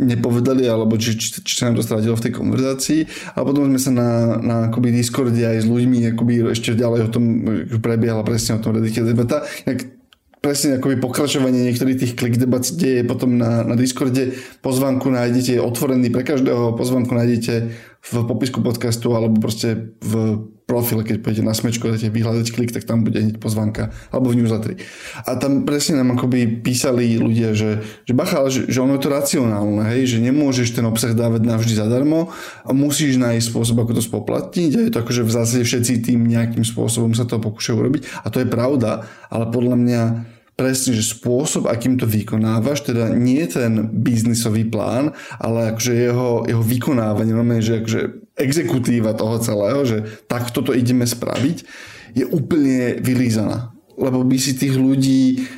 nepovedali, 0.00 0.64
alebo 0.64 0.96
či, 0.96 1.20
či, 1.20 1.44
či 1.44 1.52
sa 1.52 1.68
nám 1.68 1.76
to 1.76 1.84
stratilo 1.84 2.16
v 2.16 2.24
tej 2.24 2.32
konverzácii, 2.32 3.00
ale 3.36 3.44
potom 3.44 3.68
sme 3.68 3.80
sa 3.80 3.92
na, 3.92 4.10
na 4.40 4.56
akoby 4.72 4.88
Discorde 4.88 5.36
aj 5.36 5.62
s 5.62 5.66
ľuďmi 5.68 6.16
akoby 6.16 6.48
ešte 6.48 6.72
ďalej 6.72 7.00
o 7.06 7.12
tom 7.12 7.24
prebiehala 7.84 8.24
presne 8.24 8.56
o 8.56 8.62
tom 8.64 8.72
Reddite 8.72 9.04
debata. 9.04 9.44
Jak 9.68 9.84
presne 10.40 10.80
akoby 10.80 10.96
pokračovanie 10.96 11.66
niektorých 11.68 12.00
tých 12.00 12.12
klik 12.16 12.40
debat 12.40 12.62
deje 12.62 13.04
potom 13.04 13.36
na, 13.36 13.66
na 13.66 13.74
Discorde. 13.76 14.32
Pozvanku 14.64 15.12
nájdete 15.12 15.60
otvorený 15.60 16.08
pre 16.08 16.24
každého, 16.24 16.78
pozvanku 16.78 17.12
nájdete 17.12 17.54
v 18.00 18.12
popisku 18.24 18.62
podcastu 18.62 19.12
alebo 19.12 19.42
proste 19.42 19.92
v 20.00 20.46
profile, 20.66 21.06
keď 21.06 21.22
pôjdete 21.22 21.46
na 21.46 21.54
smečko, 21.54 21.94
dáte 21.94 22.10
vyhľadať 22.10 22.46
klik, 22.50 22.74
tak 22.74 22.82
tam 22.82 23.06
bude 23.06 23.22
hneď 23.22 23.38
pozvanka, 23.38 23.94
alebo 24.10 24.34
v 24.34 24.42
newsletteri. 24.42 24.82
A 25.22 25.38
tam 25.38 25.62
presne 25.62 26.02
nám 26.02 26.18
akoby 26.18 26.58
písali 26.58 27.14
ľudia, 27.22 27.54
že, 27.54 27.86
že 28.02 28.12
bacha, 28.18 28.42
že, 28.50 28.66
že 28.66 28.82
ono 28.82 28.98
je 28.98 29.06
to 29.06 29.14
racionálne, 29.14 29.86
hej, 29.94 30.10
že 30.10 30.18
nemôžeš 30.18 30.74
ten 30.74 30.82
obsah 30.82 31.14
dávať 31.14 31.46
navždy 31.46 31.78
zadarmo 31.78 32.34
a 32.66 32.74
musíš 32.74 33.14
nájsť 33.14 33.46
spôsob, 33.54 33.78
ako 33.78 33.94
to 33.94 34.02
spoplatniť 34.02 34.70
a 34.74 34.80
je 34.82 34.90
to 34.90 34.98
akože 35.06 35.22
v 35.22 35.30
zásade 35.30 35.62
všetci 35.62 35.92
tým 36.02 36.26
nejakým 36.26 36.66
spôsobom 36.66 37.14
sa 37.14 37.22
to 37.30 37.38
pokúšajú 37.38 37.78
robiť 37.78 38.26
a 38.26 38.34
to 38.34 38.42
je 38.42 38.50
pravda, 38.50 39.06
ale 39.30 39.46
podľa 39.54 39.76
mňa 39.78 40.02
presne, 40.58 40.96
že 40.96 41.14
spôsob, 41.14 41.68
akým 41.68 42.00
to 42.00 42.08
vykonávaš, 42.08 42.88
teda 42.88 43.12
nie 43.12 43.44
ten 43.46 43.92
biznisový 43.92 44.66
plán, 44.66 45.12
ale 45.36 45.76
akože 45.76 45.92
jeho, 45.94 46.48
jeho 46.48 46.64
vykonávanie, 46.64 47.36
normálne, 47.36 47.62
že 47.62 47.84
akože 47.84 48.25
exekutíva 48.36 49.16
toho 49.16 49.40
celého, 49.40 49.80
že 49.88 50.04
takto 50.28 50.60
to 50.60 50.76
ideme 50.76 51.08
spraviť, 51.08 51.56
je 52.12 52.24
úplne 52.28 53.00
vylízaná. 53.00 53.72
Lebo 53.96 54.20
by 54.24 54.36
si 54.36 54.52
tých 54.52 54.76
ľudí 54.76 55.48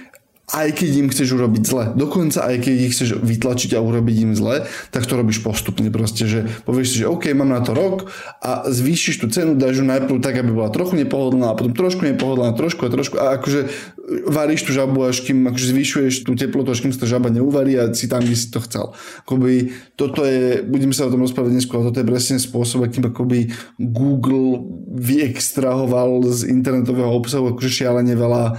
aj 0.49 0.69
keď 0.81 0.90
im 1.05 1.09
chceš 1.12 1.37
urobiť 1.37 1.62
zle. 1.69 1.85
Dokonca 1.93 2.49
aj 2.49 2.57
keď 2.64 2.75
ich 2.88 2.93
chceš 2.97 3.21
vytlačiť 3.21 3.76
a 3.76 3.85
urobiť 3.85 4.17
im 4.25 4.33
zle, 4.33 4.64
tak 4.88 5.05
to 5.05 5.21
robíš 5.21 5.45
postupne 5.45 5.93
proste, 5.93 6.25
že 6.25 6.49
povieš 6.64 6.87
si, 6.88 6.97
že 7.05 7.11
OK, 7.11 7.28
mám 7.37 7.52
na 7.52 7.61
to 7.61 7.76
rok 7.76 8.09
a 8.40 8.64
zvýšiš 8.64 9.21
tú 9.21 9.26
cenu, 9.28 9.61
dáš 9.61 9.81
ju 9.81 9.85
najprv 9.85 10.25
tak, 10.25 10.40
aby 10.40 10.49
bola 10.49 10.73
trochu 10.73 10.97
nepohodlná 10.97 11.52
a 11.52 11.59
potom 11.59 11.76
trošku 11.76 12.09
nepohodlná, 12.09 12.57
trošku 12.57 12.81
a 12.85 12.88
trošku 12.88 13.17
a 13.21 13.37
akože 13.37 13.61
varíš 14.09 14.64
tú 14.64 14.73
žabu, 14.73 15.05
až 15.05 15.21
kým 15.21 15.45
akože 15.52 15.67
zvyšuješ 15.69 16.14
tú 16.25 16.33
teplotu, 16.33 16.73
až 16.73 16.81
kým 16.81 16.97
sa 16.97 17.05
žaba 17.05 17.28
neuvarí 17.28 17.76
a 17.76 17.93
si 17.93 18.09
tam, 18.09 18.25
kde 18.25 18.37
si 18.40 18.49
to 18.49 18.64
chcel. 18.64 18.97
Akoby, 19.28 19.76
toto 20.00 20.25
je, 20.25 20.64
budeme 20.64 20.97
sa 20.97 21.05
o 21.05 21.12
tom 21.12 21.21
rozprávať 21.21 21.52
neskôr, 21.52 21.85
toto 21.85 22.00
je 22.00 22.09
presne 22.09 22.40
spôsob, 22.40 22.88
akým 22.88 23.12
akoby 23.12 23.52
Google 23.76 24.64
vyextrahoval 24.97 26.25
z 26.33 26.49
internetového 26.49 27.12
obsahu 27.12 27.52
akože 27.52 27.69
šialene 27.85 28.17
veľa 28.17 28.45
uh, 28.49 28.57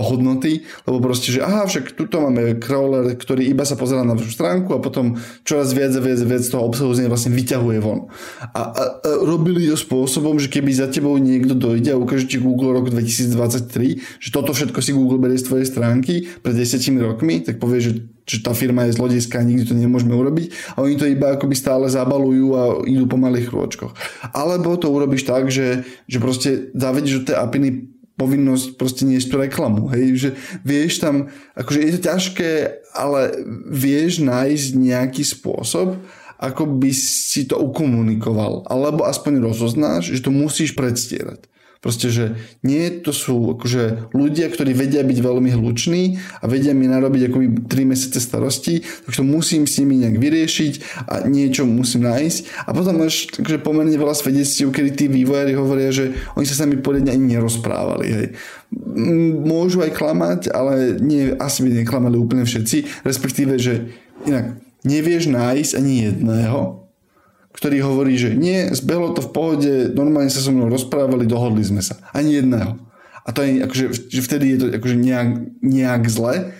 hodnoty, 0.00 0.64
lebo 0.88 1.04
proste 1.18 1.34
že 1.34 1.42
aha, 1.42 1.66
však 1.66 1.98
tuto 1.98 2.22
máme 2.22 2.62
crawler, 2.62 3.10
ktorý 3.18 3.50
iba 3.50 3.66
sa 3.66 3.74
pozera 3.74 4.06
na 4.06 4.14
vašu 4.14 4.38
stránku 4.38 4.70
a 4.70 4.78
potom 4.78 5.18
čoraz 5.42 5.74
viac 5.74 5.90
a 5.90 5.98
viac 5.98 6.22
viac 6.22 6.46
toho 6.46 6.62
obsahu 6.62 6.94
z 6.94 7.02
nej 7.02 7.10
vlastne 7.10 7.34
vyťahuje 7.34 7.78
von. 7.82 8.06
A, 8.38 8.46
a, 8.46 8.62
a 8.62 8.82
robili 9.26 9.66
to 9.66 9.74
spôsobom, 9.74 10.38
že 10.38 10.46
keby 10.46 10.70
za 10.70 10.86
tebou 10.86 11.18
niekto 11.18 11.58
dojde 11.58 11.90
a 11.90 11.98
ukáže 11.98 12.30
ti 12.30 12.38
Google 12.38 12.70
rok 12.70 12.94
2023, 12.94 14.22
že 14.22 14.28
toto 14.30 14.54
všetko 14.54 14.78
si 14.78 14.94
Google 14.94 15.18
berie 15.18 15.42
z 15.42 15.50
tvojej 15.50 15.66
stránky 15.66 16.30
pred 16.38 16.54
10 16.54 16.78
rokmi, 17.02 17.42
tak 17.42 17.58
povie, 17.58 17.82
že 17.82 17.92
že 18.28 18.44
tá 18.44 18.52
firma 18.52 18.84
je 18.84 18.92
zlodejská, 18.92 19.40
nikdy 19.40 19.64
to 19.64 19.72
nemôžeme 19.72 20.12
urobiť 20.12 20.76
a 20.76 20.84
oni 20.84 21.00
to 21.00 21.08
iba 21.08 21.32
akoby 21.32 21.56
stále 21.56 21.88
zabalujú 21.88 22.46
a 22.52 22.62
idú 22.84 23.08
po 23.08 23.16
malých 23.16 23.48
krôčkoch. 23.48 23.96
Alebo 24.36 24.76
to 24.76 24.92
urobíš 24.92 25.24
tak, 25.24 25.48
že, 25.48 25.88
že 26.04 26.20
proste 26.20 26.68
zavedíš 26.76 27.24
do 27.24 27.32
tej 27.32 27.36
apiny 27.40 27.68
povinnosť 28.18 28.74
proste 28.74 29.06
niesť 29.06 29.30
reklamu, 29.38 29.88
hej, 29.94 30.06
že 30.18 30.30
vieš 30.66 30.98
tam, 30.98 31.30
akože 31.54 31.78
je 31.78 31.90
to 31.94 32.00
ťažké, 32.10 32.50
ale 32.98 33.46
vieš 33.70 34.20
nájsť 34.26 34.68
nejaký 34.74 35.22
spôsob, 35.22 35.94
ako 36.38 36.62
by 36.78 36.90
si 36.94 37.46
to 37.46 37.58
ukomunikoval, 37.58 38.66
alebo 38.66 39.06
aspoň 39.06 39.42
rozoznáš, 39.42 40.14
že 40.14 40.22
to 40.22 40.34
musíš 40.34 40.74
predstierať. 40.74 41.46
Proste, 41.78 42.10
že 42.10 42.34
nie, 42.66 42.90
to 42.90 43.14
sú 43.14 43.54
akože 43.54 44.10
ľudia, 44.10 44.50
ktorí 44.50 44.74
vedia 44.74 45.06
byť 45.06 45.18
veľmi 45.22 45.54
hluční 45.54 46.18
a 46.42 46.50
vedia 46.50 46.74
mi 46.74 46.90
narobiť 46.90 47.30
akoby 47.30 47.46
3 47.70 47.90
mesiace 47.94 48.18
starosti, 48.18 48.82
takže 48.82 49.22
to 49.22 49.24
musím 49.24 49.62
s 49.62 49.78
nimi 49.78 50.02
nejak 50.02 50.18
vyriešiť 50.18 50.72
a 51.06 51.14
niečo 51.30 51.70
musím 51.70 52.10
nájsť. 52.10 52.66
A 52.66 52.74
potom 52.74 52.98
máš 52.98 53.30
akože 53.30 53.62
pomerne 53.62 53.94
veľa 53.94 54.18
svedectiev, 54.18 54.74
kedy 54.74 54.90
tí 54.98 55.04
vývojári 55.06 55.54
hovoria, 55.54 55.94
že 55.94 56.18
oni 56.34 56.46
sa 56.50 56.66
sami 56.66 56.82
poriadne 56.82 57.14
ani 57.14 57.38
nerozprávali. 57.38 58.06
Hej. 58.10 58.26
Môžu 59.46 59.78
aj 59.86 59.94
klamať, 59.94 60.40
ale 60.50 60.98
nie, 60.98 61.30
asi 61.38 61.62
by 61.62 61.86
neklamali 61.86 62.18
úplne 62.18 62.42
všetci, 62.42 63.06
respektíve, 63.06 63.54
že 63.54 63.94
inak 64.26 64.58
nevieš 64.82 65.30
nájsť 65.30 65.78
ani 65.78 66.10
jedného, 66.10 66.87
ktorý 67.58 67.82
hovorí, 67.82 68.14
že 68.14 68.38
nie, 68.38 68.70
zbehlo 68.70 69.10
to 69.18 69.20
v 69.26 69.34
pohode, 69.34 69.72
normálne 69.90 70.30
sa 70.30 70.38
so 70.38 70.54
mnou 70.54 70.70
rozprávali, 70.70 71.26
dohodli 71.26 71.66
sme 71.66 71.82
sa. 71.82 71.98
Ani 72.14 72.38
jedného. 72.38 72.78
A 73.26 73.34
to 73.34 73.42
je 73.42 73.66
akože, 73.66 73.84
že 74.08 74.20
vtedy 74.22 74.54
je 74.54 74.58
to 74.62 74.66
akože 74.78 74.96
nejak, 74.96 75.28
nejak 75.58 76.02
zle. 76.06 76.54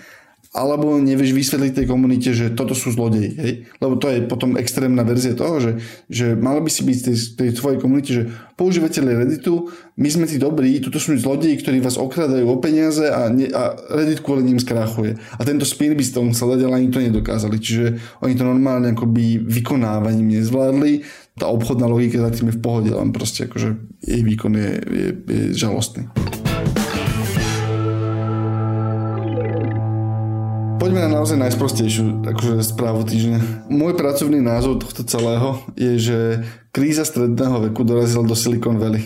Alebo 0.48 0.96
nevieš 0.96 1.36
vysvetliť 1.36 1.72
tej 1.76 1.86
komunite, 1.86 2.32
že 2.32 2.56
toto 2.56 2.72
sú 2.72 2.88
zlodeji, 2.88 3.30
hej? 3.36 3.52
Lebo 3.84 4.00
to 4.00 4.08
je 4.08 4.24
potom 4.24 4.56
extrémna 4.56 5.04
verzia 5.04 5.36
toho, 5.36 5.60
že, 5.60 5.72
že 6.08 6.32
malo 6.32 6.64
by 6.64 6.70
si 6.72 6.88
byť 6.88 6.98
tej, 7.04 7.16
tej 7.36 7.50
tvojej 7.52 7.78
komunite, 7.78 8.10
že 8.10 8.22
používateľe 8.56 9.28
Redditu, 9.28 9.68
my 10.00 10.08
sme 10.08 10.24
tí 10.24 10.40
dobrí, 10.40 10.80
toto 10.80 10.96
sú 10.96 11.12
zlodeji, 11.20 11.60
ktorí 11.60 11.84
vás 11.84 12.00
okradajú 12.00 12.48
o 12.48 12.56
peniaze 12.64 13.04
a, 13.12 13.28
ne, 13.28 13.52
a 13.52 13.76
Reddit 13.92 14.24
kvôli 14.24 14.40
ním 14.40 14.56
skrachuje. 14.56 15.20
A 15.36 15.44
tento 15.44 15.68
spin 15.68 15.92
by 15.92 16.00
ste 16.00 16.16
to 16.16 16.24
musel 16.24 16.56
dať, 16.56 16.64
ale 16.64 16.80
ani 16.80 16.88
to 16.88 17.04
nedokázali. 17.04 17.60
Čiže 17.60 17.86
oni 18.24 18.32
to 18.32 18.48
normálne 18.48 18.96
akoby 18.96 19.44
vykonávaním 19.44 20.40
nezvládli. 20.40 21.04
Tá 21.36 21.46
obchodná 21.52 21.84
logika 21.86 22.24
za 22.24 22.32
tým 22.32 22.50
je 22.50 22.58
v 22.58 22.64
pohode, 22.64 22.90
len 22.90 23.12
proste 23.12 23.46
akože 23.46 24.00
jej 24.00 24.22
výkon 24.24 24.52
je, 24.56 24.70
je, 24.80 25.08
je 25.12 25.42
žalostný. 25.54 26.08
Poďme 30.78 31.10
na 31.10 31.18
naozaj 31.18 31.42
najsprostejšiu 31.42 32.22
akože 32.22 32.62
správu 32.62 33.02
týždňa. 33.02 33.66
Môj 33.66 33.98
pracovný 33.98 34.38
názov 34.38 34.78
tohto 34.78 35.02
celého 35.02 35.58
je, 35.74 35.98
že 35.98 36.18
kríza 36.70 37.02
stredného 37.02 37.66
veku 37.66 37.82
dorazila 37.82 38.22
do 38.22 38.38
Silicon 38.38 38.78
Valley. 38.78 39.02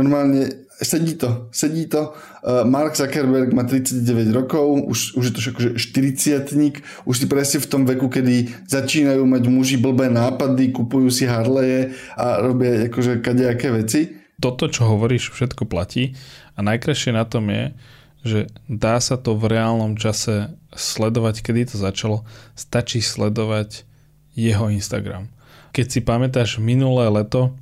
Normálne 0.00 0.64
sedí 0.80 1.12
to, 1.20 1.52
sedí 1.52 1.92
to. 1.92 2.16
Uh, 2.40 2.64
Mark 2.64 2.96
Zuckerberg 2.96 3.52
má 3.52 3.68
39 3.68 4.32
rokov, 4.32 4.64
už, 4.88 5.20
už 5.20 5.24
je 5.28 5.32
to 5.36 5.40
akože 5.52 5.70
40 5.76 7.04
už 7.04 7.14
si 7.14 7.26
presne 7.28 7.60
v 7.60 7.68
tom 7.68 7.84
veku, 7.84 8.08
kedy 8.08 8.64
začínajú 8.64 9.28
mať 9.28 9.44
muži 9.44 9.76
blbé 9.76 10.08
nápady, 10.08 10.72
kupujú 10.72 11.12
si 11.12 11.28
Harleje 11.28 11.92
a 12.16 12.40
robia 12.40 12.88
akože 12.88 13.20
kadejaké 13.20 13.68
veci. 13.68 14.24
Toto, 14.40 14.72
čo 14.72 14.88
hovoríš, 14.88 15.36
všetko 15.36 15.68
platí 15.68 16.16
a 16.56 16.64
najkrajšie 16.64 17.12
na 17.12 17.28
tom 17.28 17.52
je, 17.52 17.76
že 18.24 18.48
dá 18.66 18.96
sa 18.98 19.20
to 19.20 19.36
v 19.36 19.52
reálnom 19.52 20.00
čase 20.00 20.56
sledovať, 20.72 21.44
kedy 21.44 21.70
to 21.70 21.76
začalo. 21.76 22.24
Stačí 22.56 23.04
sledovať 23.04 23.84
jeho 24.32 24.72
Instagram. 24.72 25.28
Keď 25.76 25.86
si 25.86 26.00
pamätáš 26.00 26.56
minulé 26.58 27.12
leto, 27.12 27.52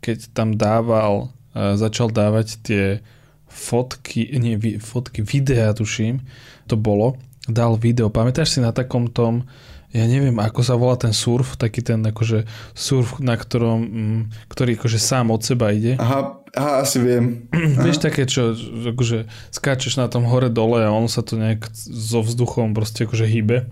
keď 0.00 0.32
tam 0.32 0.56
dával, 0.56 1.30
e, 1.52 1.76
začal 1.76 2.08
dávať 2.08 2.58
tie 2.64 2.84
fotky, 3.46 4.32
nie 4.40 4.56
fotky, 4.80 5.20
videa 5.22 5.76
tuším, 5.76 6.24
to 6.66 6.74
bolo, 6.74 7.20
dal 7.46 7.78
video. 7.78 8.10
Pamätáš 8.10 8.58
si 8.58 8.60
na 8.64 8.74
takom 8.74 9.06
tom, 9.12 9.46
ja 9.94 10.04
neviem, 10.04 10.34
ako 10.42 10.60
sa 10.66 10.74
volá 10.74 10.98
ten 10.98 11.14
surf, 11.14 11.54
taký 11.54 11.80
ten 11.80 12.02
akože 12.02 12.44
surf, 12.74 13.22
na 13.22 13.38
ktorom, 13.38 13.80
mm, 13.80 14.20
ktorý 14.50 14.74
akože 14.80 14.98
sám 14.98 15.30
od 15.30 15.42
seba 15.46 15.70
ide. 15.70 15.94
Aha, 15.96 16.42
aha 16.52 16.72
asi 16.82 16.98
viem. 16.98 17.46
Vieš 17.84 18.02
také, 18.02 18.26
čo 18.26 18.52
akože 18.94 19.30
skáčeš 19.54 19.96
na 20.02 20.10
tom 20.10 20.26
hore 20.26 20.50
dole 20.50 20.82
a 20.82 20.90
on 20.90 21.06
sa 21.06 21.22
to 21.22 21.38
nejak 21.38 21.70
so 21.74 22.20
vzduchom 22.20 22.74
proste 22.74 23.06
akože 23.06 23.26
hýbe. 23.26 23.70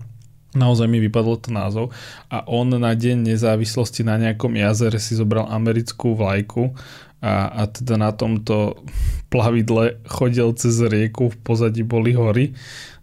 Naozaj 0.55 0.87
mi 0.87 1.03
vypadlo 1.03 1.35
to 1.37 1.51
názov. 1.51 1.91
A 2.31 2.47
on 2.47 2.71
na 2.71 2.95
deň 2.95 3.35
nezávislosti 3.35 4.07
na 4.07 4.15
nejakom 4.15 4.55
jazere 4.55 4.97
si 4.97 5.19
zobral 5.19 5.51
americkú 5.51 6.15
vlajku 6.15 6.71
a, 7.19 7.51
a 7.51 7.61
teda 7.67 7.99
na 7.99 8.15
tomto 8.15 8.79
plavidle 9.27 9.99
chodil 10.07 10.55
cez 10.55 10.79
rieku, 10.79 11.31
v 11.33 11.37
pozadí 11.43 11.83
boli 11.83 12.15
hory 12.15 12.55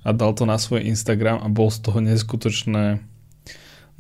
a 0.03 0.17
dal 0.17 0.33
to 0.33 0.49
na 0.49 0.57
svoj 0.57 0.83
Instagram 0.83 1.45
a 1.45 1.53
bol 1.53 1.69
z 1.69 1.85
toho 1.85 2.01
neskutočné 2.01 3.05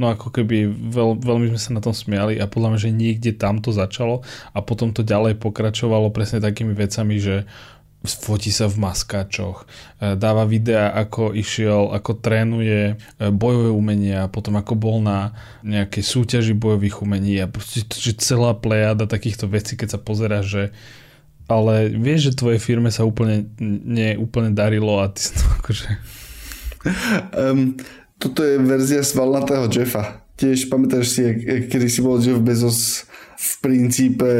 no 0.00 0.08
ako 0.08 0.32
keby 0.32 0.66
veľ, 0.90 1.20
veľmi 1.20 1.52
sme 1.52 1.60
sa 1.60 1.70
na 1.76 1.84
tom 1.84 1.92
smiali 1.92 2.40
a 2.40 2.48
podľa 2.48 2.68
mňa, 2.74 2.80
že 2.80 2.90
niekde 2.90 3.30
tam 3.36 3.60
to 3.60 3.70
začalo 3.70 4.24
a 4.56 4.58
potom 4.64 4.90
to 4.90 5.04
ďalej 5.04 5.36
pokračovalo 5.38 6.10
presne 6.10 6.40
takými 6.40 6.72
vecami, 6.72 7.20
že 7.20 7.44
fotí 8.02 8.50
sa 8.50 8.66
v 8.66 8.82
maskáčoch, 8.82 9.62
e, 9.62 10.18
dáva 10.18 10.42
videa, 10.42 10.90
ako 10.90 11.30
išiel, 11.32 11.94
ako 11.94 12.18
trénuje 12.18 12.94
e, 12.94 12.94
bojové 13.30 13.70
umenia, 13.70 14.26
potom 14.26 14.58
ako 14.58 14.74
bol 14.74 14.98
na 14.98 15.34
nejakej 15.62 16.02
súťaži 16.02 16.54
bojových 16.58 17.02
umení 17.02 17.38
a 17.38 17.46
proste 17.46 17.86
celá 18.18 18.58
plejada 18.58 19.06
takýchto 19.06 19.46
vecí, 19.46 19.78
keď 19.78 19.96
sa 19.96 20.00
pozera, 20.02 20.42
že 20.42 20.74
ale 21.50 21.90
vieš, 21.92 22.32
že 22.32 22.38
tvojej 22.38 22.60
firme 22.62 22.88
sa 22.88 23.04
úplne 23.04 23.50
nie 23.60 24.14
úplne 24.16 24.54
darilo 24.54 25.02
a 25.02 25.10
ty 25.10 25.22
to 25.22 25.44
akože... 25.62 25.88
Um, 27.34 27.78
toto 28.18 28.42
je 28.42 28.58
verzia 28.58 29.02
svalnatého 29.02 29.66
Jeffa. 29.70 30.22
Tiež 30.38 30.66
pamätáš 30.70 31.14
si, 31.14 31.22
kedy 31.70 31.86
si 31.86 32.00
bol 32.02 32.18
Jeff 32.18 32.38
Bezos 32.42 33.06
v 33.42 33.52
princípe 33.58 34.30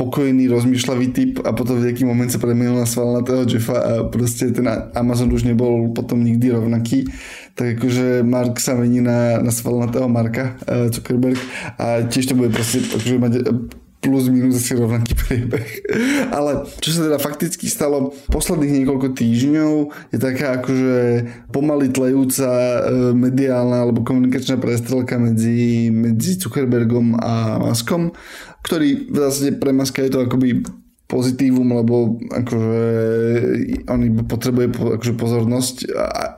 pokojný, 0.00 0.48
rozmýšľavý 0.48 1.06
typ 1.12 1.32
a 1.44 1.52
potom 1.52 1.76
v 1.76 1.92
nejaký 1.92 2.08
moment 2.08 2.32
sa 2.32 2.40
premenil 2.40 2.72
na 2.72 2.88
svalnatého 2.88 3.44
Jeffa 3.44 3.76
a 3.76 3.92
proste 4.08 4.48
ten 4.48 4.64
Amazon 4.96 5.28
už 5.28 5.44
nebol 5.44 5.92
potom 5.92 6.24
nikdy 6.24 6.48
rovnaký. 6.48 7.04
Tak 7.52 7.76
akože 7.76 8.24
Mark 8.24 8.56
sa 8.56 8.80
mení 8.80 9.04
na, 9.04 9.44
na 9.44 9.52
svalnatého 9.52 10.08
Marka 10.08 10.56
uh, 10.64 10.88
Zuckerberg 10.88 11.36
a 11.76 12.08
tiež 12.08 12.32
to 12.32 12.38
bude 12.38 12.48
proste 12.48 12.80
akože 12.80 13.20
mať 13.20 13.32
plus 14.00 14.32
minus 14.32 14.64
asi 14.64 14.72
rovnaký 14.74 15.12
priebeh. 15.12 15.68
Ale 16.36 16.64
čo 16.80 16.88
sa 16.96 17.04
teda 17.04 17.20
fakticky 17.20 17.68
stalo 17.68 18.16
posledných 18.32 18.82
niekoľko 18.82 19.12
týždňov 19.12 19.72
je 20.10 20.18
taká 20.18 20.60
akože 20.60 20.96
pomaly 21.52 21.92
tlejúca 21.92 22.48
e, 22.48 22.80
mediálna 23.12 23.84
alebo 23.84 24.00
komunikačná 24.00 24.56
prestrelka 24.56 25.20
medzi, 25.20 25.92
medzi 25.92 26.40
Zuckerbergom 26.40 27.20
a 27.20 27.60
Maskom, 27.60 28.16
ktorý 28.64 29.12
v 29.12 29.16
zásade 29.20 29.60
pre 29.60 29.76
Maska 29.76 30.00
je 30.00 30.12
to 30.16 30.24
akoby 30.24 30.64
pozitívum, 31.10 31.66
lebo 31.74 32.22
akože 32.30 32.82
on 33.90 34.00
potrebuje 34.30 34.66
akože 34.70 35.14
pozornosť 35.18 35.76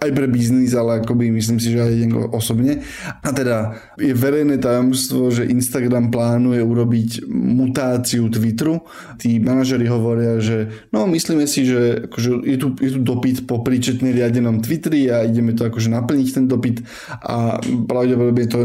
aj 0.01 0.11
pre 0.17 0.27
biznis, 0.33 0.73
ale 0.73 1.05
akoby 1.05 1.29
myslím 1.29 1.61
si, 1.61 1.77
že 1.77 1.85
aj 1.85 1.93
osobne. 2.33 2.81
A 3.21 3.29
teda 3.37 3.77
je 4.01 4.17
verejné 4.17 4.57
tajomstvo, 4.57 5.29
že 5.29 5.45
Instagram 5.45 6.09
plánuje 6.09 6.65
urobiť 6.65 7.29
mutáciu 7.29 8.33
Twitteru. 8.33 8.81
Tí 9.21 9.37
manažeri 9.37 9.85
hovoria, 9.93 10.41
že 10.41 10.89
no 10.89 11.05
myslíme 11.05 11.45
si, 11.45 11.69
že 11.69 12.09
akože 12.09 12.31
je, 12.49 12.57
tu, 12.57 12.73
je 12.81 12.91
tu 12.97 13.01
dopyt 13.05 13.45
po 13.45 13.61
príčetne 13.61 14.09
riadenom 14.09 14.65
Twitteri 14.65 15.13
a 15.13 15.29
ideme 15.29 15.53
to 15.53 15.69
akože 15.69 15.93
naplniť 15.93 16.29
ten 16.33 16.45
dopyt 16.49 16.81
a 17.21 17.61
pravdepodobne 17.61 18.47
to 18.49 18.61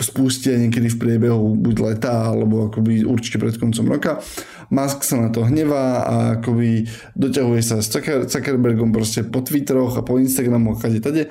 spustia 0.00 0.56
niekedy 0.56 0.88
v 0.88 1.00
priebehu 1.00 1.52
buď 1.60 1.76
leta 1.84 2.32
alebo 2.32 2.72
akoby 2.72 3.04
určite 3.04 3.36
pred 3.36 3.60
koncom 3.60 3.84
roka. 3.90 4.24
Musk 4.70 5.02
sa 5.02 5.18
na 5.18 5.28
to 5.34 5.42
hnevá 5.42 6.06
a 6.06 6.14
akoby 6.38 6.86
doťahuje 7.18 7.62
sa 7.62 7.82
s 7.82 7.90
Zuckerbergom 8.30 8.94
proste 8.94 9.26
po 9.26 9.42
Twitteroch 9.42 9.98
a 9.98 10.06
po 10.06 10.22
Instagramu 10.22 10.74
a 10.74 10.80
kade 10.80 11.02
tade. 11.02 11.22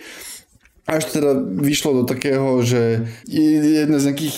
Až 0.84 1.08
teda 1.08 1.38
vyšlo 1.40 2.02
do 2.02 2.04
takého, 2.04 2.60
že 2.66 3.08
jedna 3.32 4.02
z 4.02 4.12
nejakých 4.12 4.36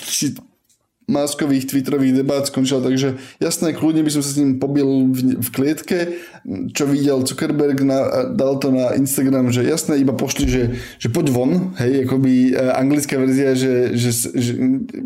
maskových 1.11 1.67
twitterových 1.67 2.23
debát 2.23 2.47
skončila, 2.47 2.79
takže 2.79 3.19
jasné, 3.43 3.75
kľudne 3.75 4.01
by 4.01 4.11
som 4.15 4.23
sa 4.23 4.31
s 4.31 4.39
ním 4.39 4.57
pobil 4.57 5.11
v, 5.11 5.43
v 5.43 5.49
klietke, 5.51 5.97
čo 6.71 6.87
videl 6.87 7.27
Zuckerberg, 7.27 7.83
na, 7.83 8.31
dal 8.31 8.55
to 8.63 8.71
na 8.71 8.95
Instagram, 8.95 9.51
že 9.51 9.67
jasné, 9.67 9.99
iba 9.99 10.15
pošli, 10.15 10.47
že, 10.47 10.63
že 10.97 11.11
poď 11.11 11.27
von, 11.35 11.51
hej, 11.83 12.07
akoby 12.07 12.55
e, 12.55 12.71
anglická 12.71 13.19
verzia, 13.19 13.51
že, 13.53 13.93
že, 13.99 14.11
že, 14.31 14.53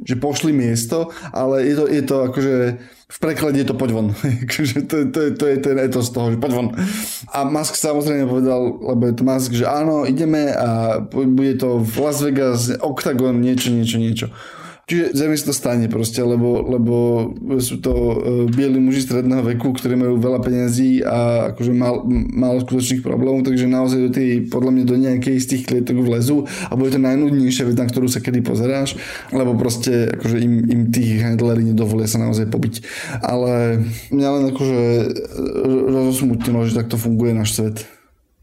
že 0.06 0.16
pošli 0.16 0.54
miesto, 0.54 1.10
ale 1.34 1.66
je 1.66 1.74
to, 1.74 1.86
je 1.90 2.04
to 2.06 2.16
akože 2.30 2.56
v 3.06 3.18
preklade 3.22 3.62
je 3.62 3.68
to 3.70 3.78
poď 3.78 3.92
von. 3.94 4.08
Akože 4.44 4.90
to, 4.90 4.98
to, 5.14 5.20
to 5.38 5.46
je 5.46 5.58
ten 5.62 5.78
etos 5.78 6.10
toho, 6.10 6.34
že 6.34 6.42
poď 6.42 6.52
von. 6.58 6.68
A 7.30 7.46
Musk 7.46 7.78
samozrejme 7.78 8.26
povedal, 8.26 8.82
lebo 8.82 9.02
je 9.06 9.16
to 9.16 9.24
Musk, 9.24 9.52
že 9.54 9.66
áno, 9.70 10.10
ideme 10.10 10.50
a 10.50 11.00
bude 11.14 11.54
to 11.62 11.86
v 11.86 11.96
Las 12.02 12.20
Vegas, 12.26 12.74
Octagon, 12.82 13.38
niečo, 13.38 13.70
niečo, 13.70 13.98
niečo. 14.02 14.28
Čiže 14.86 15.18
zemi 15.18 15.34
to 15.34 15.50
stane 15.50 15.90
proste, 15.90 16.22
lebo, 16.22 16.62
lebo 16.62 16.96
sú 17.58 17.82
to 17.82 17.90
uh, 17.90 18.14
bieli 18.46 18.78
muži 18.78 19.02
stredného 19.02 19.42
veku, 19.42 19.74
ktorí 19.74 19.98
majú 19.98 20.22
veľa 20.22 20.46
peniazí 20.46 21.02
a 21.02 21.50
akože 21.50 21.74
mal, 21.74 22.06
málo 22.14 22.62
skutočných 22.62 23.02
problémov, 23.02 23.42
takže 23.42 23.66
naozaj 23.66 24.00
do 24.06 24.12
tej, 24.14 24.46
podľa 24.46 24.72
mňa 24.78 24.84
do 24.86 24.98
nejakej 25.02 25.42
z 25.42 25.48
tých 25.50 25.64
klietok 25.66 26.06
vlezú 26.06 26.46
a 26.70 26.78
bude 26.78 26.94
to 26.94 27.02
najnudnejšia 27.02 27.66
vec, 27.66 27.82
na 27.82 27.90
ktorú 27.90 28.06
sa 28.06 28.22
kedy 28.22 28.46
pozeráš, 28.46 28.94
lebo 29.34 29.58
proste 29.58 30.06
akože 30.22 30.38
im, 30.38 30.62
im 30.70 30.82
tých 30.94 31.18
handlery 31.18 31.66
nedovolia 31.66 32.06
sa 32.06 32.22
naozaj 32.22 32.46
pobiť. 32.54 32.86
Ale 33.26 33.82
mňa 34.14 34.28
len 34.38 34.44
akože 34.54 34.82
rozosmutnilo, 35.90 36.62
že 36.70 36.78
takto 36.78 37.02
funguje 37.02 37.34
náš 37.34 37.58
svet. 37.58 37.90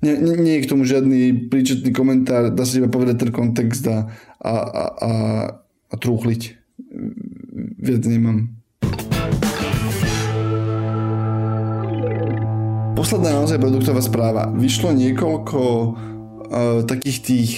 Nie, 0.03 0.19
nie, 0.19 0.35
nie 0.35 0.59
je 0.59 0.67
k 0.67 0.71
tomu 0.75 0.83
žiadny 0.83 1.47
príčetný 1.47 1.95
komentár, 1.95 2.51
dá 2.51 2.67
sa 2.67 2.83
iba 2.83 2.91
povedať 2.91 3.23
ten 3.23 3.31
kontext 3.31 3.87
a, 3.87 4.11
a, 4.43 4.51
a, 4.51 4.85
a 4.99 5.11
a 5.93 5.95
trúchliť. 6.01 6.43
Viac 7.79 8.03
nemám. 8.09 8.57
Posledná 12.97 13.35
naozaj 13.35 13.61
produktová 13.61 14.01
správa. 14.01 14.49
Vyšlo 14.57 14.95
niekoľko 14.97 15.61
uh, 15.61 15.93
takých 16.87 17.19
tých 17.21 17.53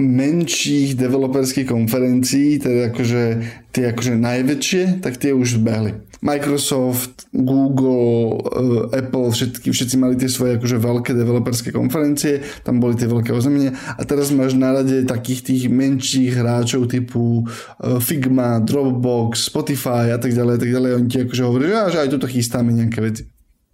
menších 0.00 0.96
developerských 0.96 1.68
konferencií, 1.68 2.56
teda 2.56 2.90
akože 2.90 3.22
tie 3.70 3.84
akože 3.92 4.12
najväčšie, 4.16 5.04
tak 5.04 5.20
tie 5.20 5.36
už 5.36 5.60
zbehli. 5.60 5.92
Microsoft, 6.22 7.26
Google, 7.34 8.38
uh, 8.46 8.94
Apple, 8.94 9.34
všetky, 9.34 9.74
všetci 9.74 9.98
mali 9.98 10.14
tie 10.14 10.30
svoje 10.30 10.54
akože 10.54 10.78
veľké 10.78 11.18
developerské 11.18 11.74
konferencie, 11.74 12.46
tam 12.62 12.78
boli 12.78 12.94
tie 12.94 13.10
veľké 13.10 13.34
ozemenia 13.34 13.74
a 13.98 14.06
teraz 14.06 14.30
máš 14.30 14.54
na 14.54 14.70
rade 14.70 15.02
takých 15.02 15.50
tých 15.50 15.62
menších 15.66 16.38
hráčov 16.38 16.86
typu 16.86 17.42
uh, 17.42 17.98
Figma, 17.98 18.62
Dropbox, 18.62 19.50
Spotify 19.50 20.14
a 20.14 20.18
tak 20.22 20.30
ďalej, 20.30 20.54
a 20.54 20.60
tak 20.62 20.70
ďalej. 20.70 20.90
Oni 20.94 21.08
ti 21.10 21.18
akože 21.26 21.42
hovoria, 21.42 21.90
že, 21.90 21.98
že 21.98 22.00
aj 22.06 22.08
tuto 22.14 22.30
chystáme 22.30 22.70
nejaké 22.70 23.02
veci. 23.02 23.22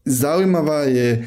Zaujímavá 0.08 0.88
je 0.88 1.20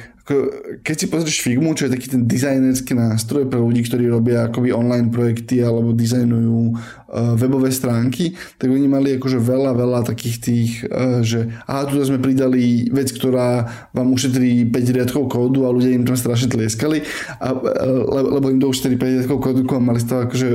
keď 0.82 0.96
si 0.96 1.06
pozrieš 1.10 1.42
Figmu, 1.42 1.74
čo 1.74 1.90
je 1.90 1.94
taký 1.98 2.08
ten 2.08 2.24
dizajnerský 2.30 2.94
nástroj 2.94 3.50
pre 3.50 3.60
ľudí, 3.60 3.84
ktorí 3.84 4.08
robia 4.08 4.48
akoby 4.48 4.70
online 4.72 5.10
projekty 5.10 5.66
alebo 5.66 5.92
dizajnujú 5.92 6.78
webové 7.12 7.70
stránky, 7.76 8.34
tak 8.56 8.72
oni 8.72 8.88
mali 8.88 9.20
akože 9.20 9.38
veľa, 9.38 9.76
veľa 9.76 10.00
takých 10.08 10.38
tých, 10.40 10.72
uh, 10.88 11.20
že 11.22 11.52
aha, 11.68 11.88
tu 11.88 12.00
sme 12.00 12.24
pridali 12.24 12.88
vec, 12.88 13.12
ktorá 13.12 13.68
vám 13.92 14.16
ušetrí 14.16 14.72
5 14.72 14.96
riadkov 14.96 15.28
kódu 15.28 15.68
a 15.68 15.74
ľudia 15.76 15.92
im 15.92 16.08
tam 16.08 16.16
strašne 16.16 16.48
tlieskali, 16.52 17.04
a, 17.40 17.52
uh, 17.52 18.32
lebo 18.40 18.48
im 18.48 18.60
to 18.60 18.72
ušetrí 18.72 18.96
5 18.96 19.28
riadkov 19.28 19.38
kódu 19.44 19.62
a 19.76 19.80
mali 19.84 20.00
z 20.00 20.08
toho 20.08 20.20
akože 20.28 20.48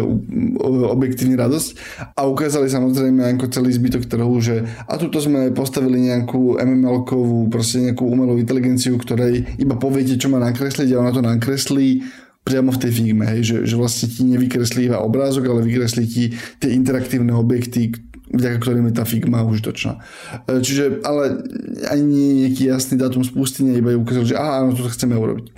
objektívne 0.92 1.36
radosť. 1.36 1.68
A 2.16 2.24
ukázali 2.24 2.72
samozrejme 2.72 3.36
ako 3.36 3.52
celý 3.52 3.70
zbytok 3.76 4.08
trhu, 4.08 4.36
že 4.40 4.64
a 4.88 4.96
tuto 4.96 5.20
sme 5.20 5.52
postavili 5.52 6.08
nejakú 6.08 6.56
MML-kovú, 6.56 7.52
proste 7.52 7.84
nejakú 7.84 8.04
umelú 8.08 8.40
inteligenciu, 8.40 8.96
ktorej 8.96 9.44
iba 9.60 9.76
poviete, 9.76 10.16
čo 10.16 10.32
má 10.32 10.40
nakresliť 10.40 10.88
a 10.96 11.00
ona 11.00 11.12
to 11.12 11.22
nakreslí 11.22 12.04
priamo 12.46 12.70
v 12.70 12.78
tej 12.78 12.92
figme, 12.94 13.26
hej, 13.26 13.42
že, 13.42 13.56
že 13.66 13.74
vlastne 13.74 14.06
ti 14.06 14.22
nevykreslí 14.22 14.87
iba 14.87 15.02
obrázok, 15.02 15.50
ale 15.50 15.66
vykreslí 15.66 16.04
ti 16.06 16.30
tie 16.62 16.70
interaktívne 16.70 17.35
objekty, 17.35 17.90
vďaka 18.30 18.56
ktorým 18.62 18.87
je 18.87 18.94
tá 18.94 19.02
Figma 19.02 19.42
užitočná. 19.42 19.98
E, 20.46 20.62
čiže, 20.62 21.02
ale 21.02 21.42
ani 21.90 22.02
nie 22.06 22.26
je 22.26 22.35
nejaký 22.46 22.62
jasný 22.70 22.94
dátum 23.02 23.26
spustenia, 23.26 23.74
iba 23.74 23.90
je 23.90 23.98
ukázal, 23.98 24.24
že 24.30 24.38
aha, 24.38 24.62
áno, 24.62 24.78
toto 24.78 24.94
chceme 24.94 25.18
urobiť. 25.18 25.46
E, 25.50 25.52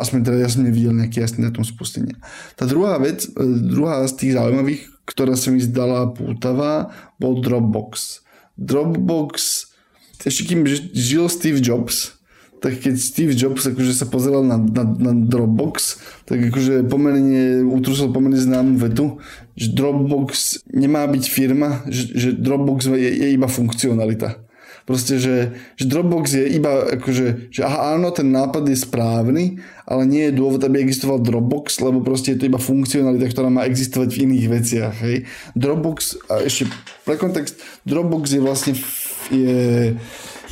aspoň 0.00 0.18
teda 0.24 0.38
ja 0.40 0.48
som 0.48 0.64
nevidel 0.64 0.96
nejaký 0.96 1.20
jasný 1.20 1.44
dátum 1.44 1.64
spustenia. 1.64 2.16
Tá 2.56 2.64
druhá 2.64 2.96
vec, 2.96 3.28
e, 3.28 3.30
druhá 3.72 4.04
z 4.08 4.16
tých 4.16 4.32
zaujímavých, 4.36 4.82
ktorá 5.04 5.36
sa 5.36 5.52
mi 5.52 5.60
zdala 5.60 6.08
pútavá, 6.12 6.92
bol 7.20 7.40
Dropbox. 7.40 8.24
Dropbox, 8.56 9.68
ešte 10.24 10.52
kým 10.52 10.64
žil 10.92 11.28
Steve 11.28 11.60
Jobs, 11.60 12.21
tak 12.62 12.78
keď 12.78 12.94
Steve 12.94 13.34
Jobs 13.34 13.66
akože 13.66 13.90
sa 13.90 14.06
pozeral 14.06 14.46
na, 14.46 14.54
na, 14.54 14.86
na 14.86 15.12
Dropbox, 15.12 15.98
tak 16.30 16.38
akože 16.46 16.86
pomerne 16.86 17.66
utrusil 17.66 18.14
pomerne 18.14 18.38
známu 18.38 18.78
vetu, 18.78 19.18
že 19.58 19.74
Dropbox 19.74 20.62
nemá 20.70 21.02
byť 21.10 21.24
firma, 21.26 21.82
že, 21.90 22.14
že 22.14 22.28
Dropbox 22.38 22.86
je, 22.94 23.10
je 23.18 23.28
iba 23.34 23.50
funkcionalita. 23.50 24.38
Proste, 24.82 25.18
že, 25.22 25.54
že 25.78 25.86
Dropbox 25.86 26.26
je 26.34 26.44
iba 26.58 26.98
akože, 26.98 27.54
že 27.54 27.60
aha, 27.62 27.94
áno, 27.94 28.10
ten 28.10 28.30
nápad 28.34 28.66
je 28.66 28.78
správny, 28.82 29.62
ale 29.86 30.02
nie 30.10 30.26
je 30.26 30.38
dôvod, 30.38 30.58
aby 30.62 30.82
existoval 30.82 31.22
Dropbox, 31.22 31.78
lebo 31.82 32.02
proste 32.02 32.34
je 32.34 32.42
to 32.42 32.48
iba 32.50 32.58
funkcionalita, 32.58 33.30
ktorá 33.30 33.46
má 33.46 33.62
existovať 33.62 34.10
v 34.10 34.22
iných 34.26 34.46
veciach. 34.50 34.94
Hej. 35.06 35.16
Dropbox, 35.54 36.26
a 36.26 36.42
ešte 36.42 36.66
pre 37.06 37.14
kontext, 37.14 37.62
Dropbox 37.86 38.24
je 38.34 38.40
vlastne 38.42 38.72
je, 39.30 39.94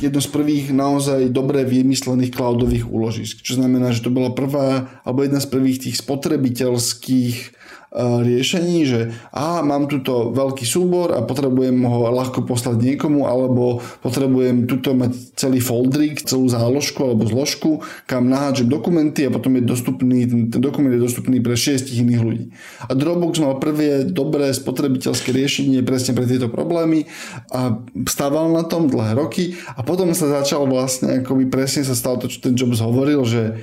jedno 0.01 0.21
z 0.21 0.29
prvých 0.33 0.73
naozaj 0.73 1.29
dobre 1.29 1.61
vymyslených 1.63 2.33
cloudových 2.33 2.89
úložisk. 2.89 3.45
Čo 3.45 3.61
znamená, 3.61 3.93
že 3.93 4.01
to 4.01 4.11
bola 4.13 4.33
prvá, 4.33 5.01
alebo 5.05 5.21
jedna 5.21 5.37
z 5.37 5.47
prvých 5.53 5.87
tých 5.87 6.01
spotrebiteľských 6.01 7.60
riešení, 7.99 8.87
že 8.87 9.11
a 9.35 9.59
mám 9.59 9.91
tuto 9.91 10.31
veľký 10.31 10.63
súbor 10.63 11.11
a 11.11 11.19
potrebujem 11.27 11.75
ho 11.83 12.07
ľahko 12.07 12.47
poslať 12.47 12.79
niekomu, 12.79 13.27
alebo 13.27 13.83
potrebujem 13.99 14.63
tuto 14.63 14.95
mať 14.95 15.35
celý 15.35 15.59
foldrik, 15.59 16.23
celú 16.23 16.47
záložku 16.47 17.03
alebo 17.03 17.27
zložku, 17.27 17.83
kam 18.07 18.31
naháčem 18.31 18.71
dokumenty 18.71 19.27
a 19.27 19.33
potom 19.33 19.59
je 19.59 19.67
dostupný, 19.67 20.23
ten 20.23 20.61
dokument 20.63 20.95
je 20.95 21.03
dostupný 21.03 21.43
pre 21.43 21.59
šiestich 21.59 21.99
iných 21.99 22.21
ľudí. 22.23 22.45
A 22.87 22.95
Dropbox 22.95 23.43
mal 23.43 23.59
prvé 23.59 24.07
dobré 24.07 24.55
spotrebiteľské 24.55 25.35
riešenie 25.35 25.83
presne 25.83 26.15
pre 26.15 26.23
tieto 26.23 26.47
problémy 26.47 27.11
a 27.51 27.75
stával 28.07 28.55
na 28.55 28.63
tom 28.63 28.87
dlhé 28.87 29.19
roky 29.19 29.59
a 29.75 29.83
potom 29.83 30.15
sa 30.15 30.31
začal 30.31 30.63
vlastne, 30.63 31.19
akoby 31.19 31.51
presne 31.51 31.83
sa 31.83 31.91
stalo 31.91 32.23
to, 32.23 32.31
čo 32.31 32.39
ten 32.39 32.55
Jobs 32.55 32.79
hovoril, 32.79 33.27
že 33.27 33.59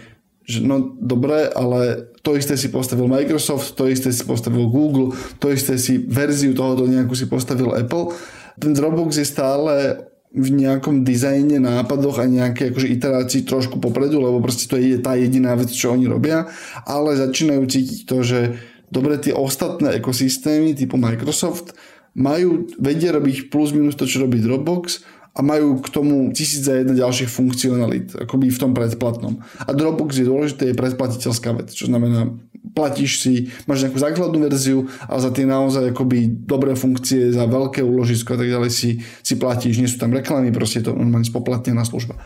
že 0.48 0.64
no 0.64 0.96
dobre, 0.96 1.44
ale 1.52 2.08
to 2.24 2.32
isté 2.32 2.56
si 2.56 2.72
postavil 2.72 3.04
Microsoft, 3.04 3.76
to 3.76 3.84
isté 3.84 4.08
si 4.08 4.24
postavil 4.24 4.64
Google, 4.72 5.12
to 5.36 5.52
isté 5.52 5.76
si 5.76 6.00
verziu 6.00 6.56
tohoto 6.56 6.88
nejakú 6.88 7.12
si 7.12 7.28
postavil 7.28 7.76
Apple. 7.76 8.16
Ten 8.56 8.72
Dropbox 8.72 9.20
je 9.20 9.28
stále 9.28 10.00
v 10.32 10.48
nejakom 10.48 11.04
dizajne, 11.04 11.60
nápadoch 11.60 12.20
a 12.20 12.24
nejaké 12.24 12.72
akože 12.72 12.88
iterácii 12.88 13.44
trošku 13.44 13.76
popredu, 13.76 14.24
lebo 14.24 14.40
proste 14.40 14.64
to 14.64 14.80
je 14.80 14.96
tá 15.00 15.16
jediná 15.20 15.52
vec, 15.52 15.68
čo 15.68 15.92
oni 15.92 16.08
robia, 16.08 16.48
ale 16.88 17.16
začínajú 17.16 17.64
cítiť 17.68 18.00
to, 18.08 18.24
že 18.24 18.40
dobre 18.88 19.20
tie 19.20 19.36
ostatné 19.36 20.00
ekosystémy 20.00 20.72
typu 20.72 20.96
Microsoft 20.96 21.76
majú, 22.16 22.68
vedia 22.80 23.12
robiť 23.12 23.52
plus 23.52 23.76
minus 23.76 24.00
to, 24.00 24.08
čo 24.08 24.24
robí 24.24 24.40
Dropbox, 24.40 25.04
a 25.38 25.40
majú 25.40 25.78
k 25.78 25.88
tomu 25.94 26.34
tisíc 26.34 26.66
za 26.66 26.74
jedna 26.74 26.98
ďalších 26.98 27.30
funkcionalít, 27.30 28.18
akoby 28.18 28.50
v 28.50 28.58
tom 28.58 28.74
predplatnom. 28.74 29.38
A 29.62 29.70
Dropbox 29.70 30.18
je 30.18 30.26
dôležité, 30.26 30.74
je 30.74 30.74
predplatiteľská 30.74 31.54
vec, 31.54 31.70
čo 31.70 31.86
znamená, 31.86 32.26
platíš 32.74 33.22
si, 33.22 33.54
máš 33.70 33.86
nejakú 33.86 34.02
základnú 34.02 34.42
verziu 34.42 34.90
a 35.06 35.22
za 35.22 35.30
tie 35.30 35.46
naozaj 35.46 35.94
akoby 35.94 36.26
dobré 36.42 36.74
funkcie, 36.74 37.30
za 37.30 37.46
veľké 37.46 37.86
úložisko 37.86 38.34
a 38.34 38.38
tak 38.42 38.50
ďalej 38.50 38.70
si, 38.74 38.98
si 39.22 39.34
platíš, 39.38 39.78
nie 39.78 39.86
sú 39.86 40.02
tam 40.02 40.10
reklamy, 40.10 40.50
proste 40.50 40.82
je 40.82 40.90
to 40.90 40.98
normálne 40.98 41.24
spoplatnená 41.24 41.86
služba 41.86 42.18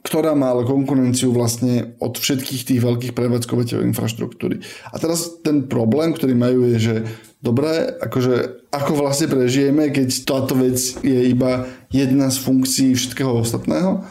ktorá 0.00 0.32
má 0.32 0.52
ale 0.52 0.64
konkurenciu 0.64 1.32
vlastne 1.32 1.96
od 2.00 2.16
všetkých 2.16 2.62
tých 2.64 2.80
veľkých 2.80 3.12
prevádzkovateľov 3.12 3.88
infraštruktúry. 3.92 4.64
A 4.90 4.96
teraz 4.96 5.40
ten 5.44 5.68
problém, 5.68 6.16
ktorý 6.16 6.32
majú 6.32 6.64
je, 6.72 6.76
že 6.80 6.94
dobre, 7.44 7.96
akože 8.00 8.66
ako 8.72 8.92
vlastne 8.96 9.28
prežijeme, 9.28 9.92
keď 9.92 10.08
táto 10.24 10.56
vec 10.56 10.78
je 11.04 11.20
iba 11.28 11.68
jedna 11.92 12.32
z 12.32 12.40
funkcií 12.40 12.96
všetkého 12.96 13.44
ostatného 13.44 14.04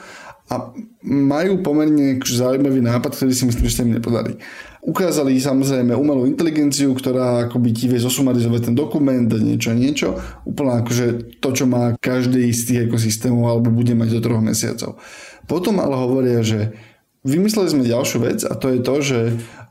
a 0.49 0.73
majú 1.06 1.62
pomerne 1.62 2.17
akože 2.17 2.41
zaujímavý 2.41 2.82
nápad, 2.82 3.13
ktorý 3.13 3.32
si 3.38 3.45
myslím, 3.45 3.65
že 3.69 3.75
sa 3.78 3.86
im 3.86 3.93
nepodarí. 3.93 4.34
Ukázali 4.80 5.38
samozrejme 5.38 5.93
umelú 5.93 6.25
inteligenciu, 6.25 6.95
ktorá 6.95 7.45
akoby 7.45 7.69
ti 7.75 7.86
vie 7.86 8.02
zosumarizovať 8.02 8.71
ten 8.71 8.75
dokument, 8.75 9.28
dať 9.30 9.41
niečo 9.45 9.69
a 9.69 9.78
niečo. 9.78 10.08
Úplne 10.49 10.73
akože 10.82 11.06
to, 11.38 11.49
čo 11.54 11.65
má 11.69 11.93
každý 11.99 12.49
z 12.49 12.62
tých 12.65 12.80
ekosystémov 12.89 13.45
alebo 13.45 13.69
bude 13.69 13.93
mať 13.93 14.17
do 14.17 14.19
troch 14.23 14.41
mesiacov. 14.41 14.97
Potom 15.49 15.81
ale 15.81 15.97
hovoria, 15.97 16.45
že 16.45 16.77
vymysleli 17.25 17.73
sme 17.73 17.89
ďalšiu 17.89 18.19
vec 18.21 18.39
a 18.45 18.53
to 18.53 18.69
je 18.69 18.79
to, 18.79 18.95
že 19.01 19.19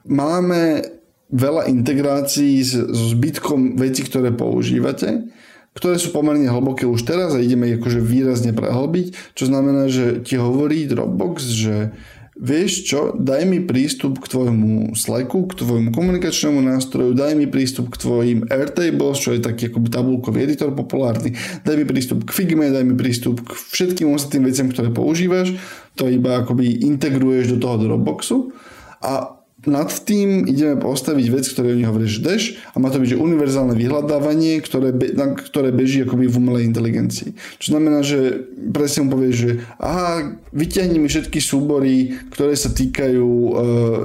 máme 0.04 0.82
veľa 1.30 1.70
integrácií 1.70 2.58
so 2.66 2.88
zbytkom 2.90 3.78
veci, 3.78 4.02
ktoré 4.02 4.34
používate, 4.34 5.30
ktoré 5.76 5.94
sú 6.00 6.10
pomerne 6.10 6.50
hlboké 6.50 6.88
už 6.88 7.06
teraz 7.06 7.36
a 7.36 7.44
ideme 7.44 7.70
ich 7.70 7.78
akože 7.78 8.02
výrazne 8.02 8.50
prehlbiť, 8.50 9.36
čo 9.38 9.44
znamená, 9.46 9.86
že 9.86 10.24
ti 10.26 10.34
hovorí 10.34 10.88
Dropbox, 10.90 11.54
že 11.54 11.94
vieš 12.38 12.86
čo, 12.86 13.00
daj 13.14 13.42
mi 13.46 13.62
prístup 13.62 14.22
k 14.22 14.30
tvojmu 14.30 14.94
Slacku, 14.94 15.50
k 15.50 15.58
tvojmu 15.58 15.90
komunikačnému 15.90 16.62
nástroju, 16.62 17.14
daj 17.14 17.34
mi 17.34 17.50
prístup 17.50 17.90
k 17.90 18.00
tvojim 18.00 18.38
Airtables, 18.46 19.18
čo 19.18 19.34
je 19.34 19.42
taký 19.42 19.70
akoby 19.70 19.88
tabulkový 19.90 20.46
editor 20.46 20.70
populárny, 20.74 21.34
daj 21.62 21.76
mi 21.78 21.84
prístup 21.86 22.26
k 22.26 22.30
Figme, 22.34 22.70
daj 22.70 22.84
mi 22.86 22.94
prístup 22.94 23.42
k 23.42 23.50
všetkým 23.54 24.10
ostatným 24.14 24.46
veciam, 24.50 24.70
ktoré 24.70 24.94
používaš, 24.94 25.54
to 25.98 26.06
iba 26.06 26.42
akoby 26.42 26.86
integruješ 26.86 27.54
do 27.54 27.58
toho 27.58 27.76
Dropboxu. 27.82 28.54
A 28.98 29.37
nad 29.68 29.92
tým 30.04 30.48
ideme 30.48 30.80
postaviť 30.80 31.26
vec, 31.28 31.44
ktoré 31.46 31.76
oni 31.76 31.84
hovoria, 31.84 32.08
že 32.08 32.24
Dash 32.24 32.46
a 32.72 32.76
má 32.80 32.88
to 32.88 32.98
byť 32.98 33.14
že 33.14 33.20
univerzálne 33.20 33.76
vyhľadávanie, 33.76 34.60
ktoré, 34.64 34.90
be, 34.96 35.12
na, 35.12 35.36
ktoré 35.36 35.70
beží 35.70 36.02
akoby 36.02 36.26
v 36.26 36.38
umelej 36.40 36.68
inteligencii. 36.68 37.36
Čo 37.60 37.76
znamená, 37.76 38.00
že 38.02 38.48
presne 38.72 39.06
mu 39.06 39.16
povie, 39.16 39.32
že 39.32 39.50
aha, 39.78 40.40
vyťahni 40.50 40.98
mi 40.98 41.08
všetky 41.08 41.38
súbory, 41.38 42.16
ktoré 42.32 42.56
sa 42.56 42.72
týkajú 42.72 43.28
e, 43.28 43.52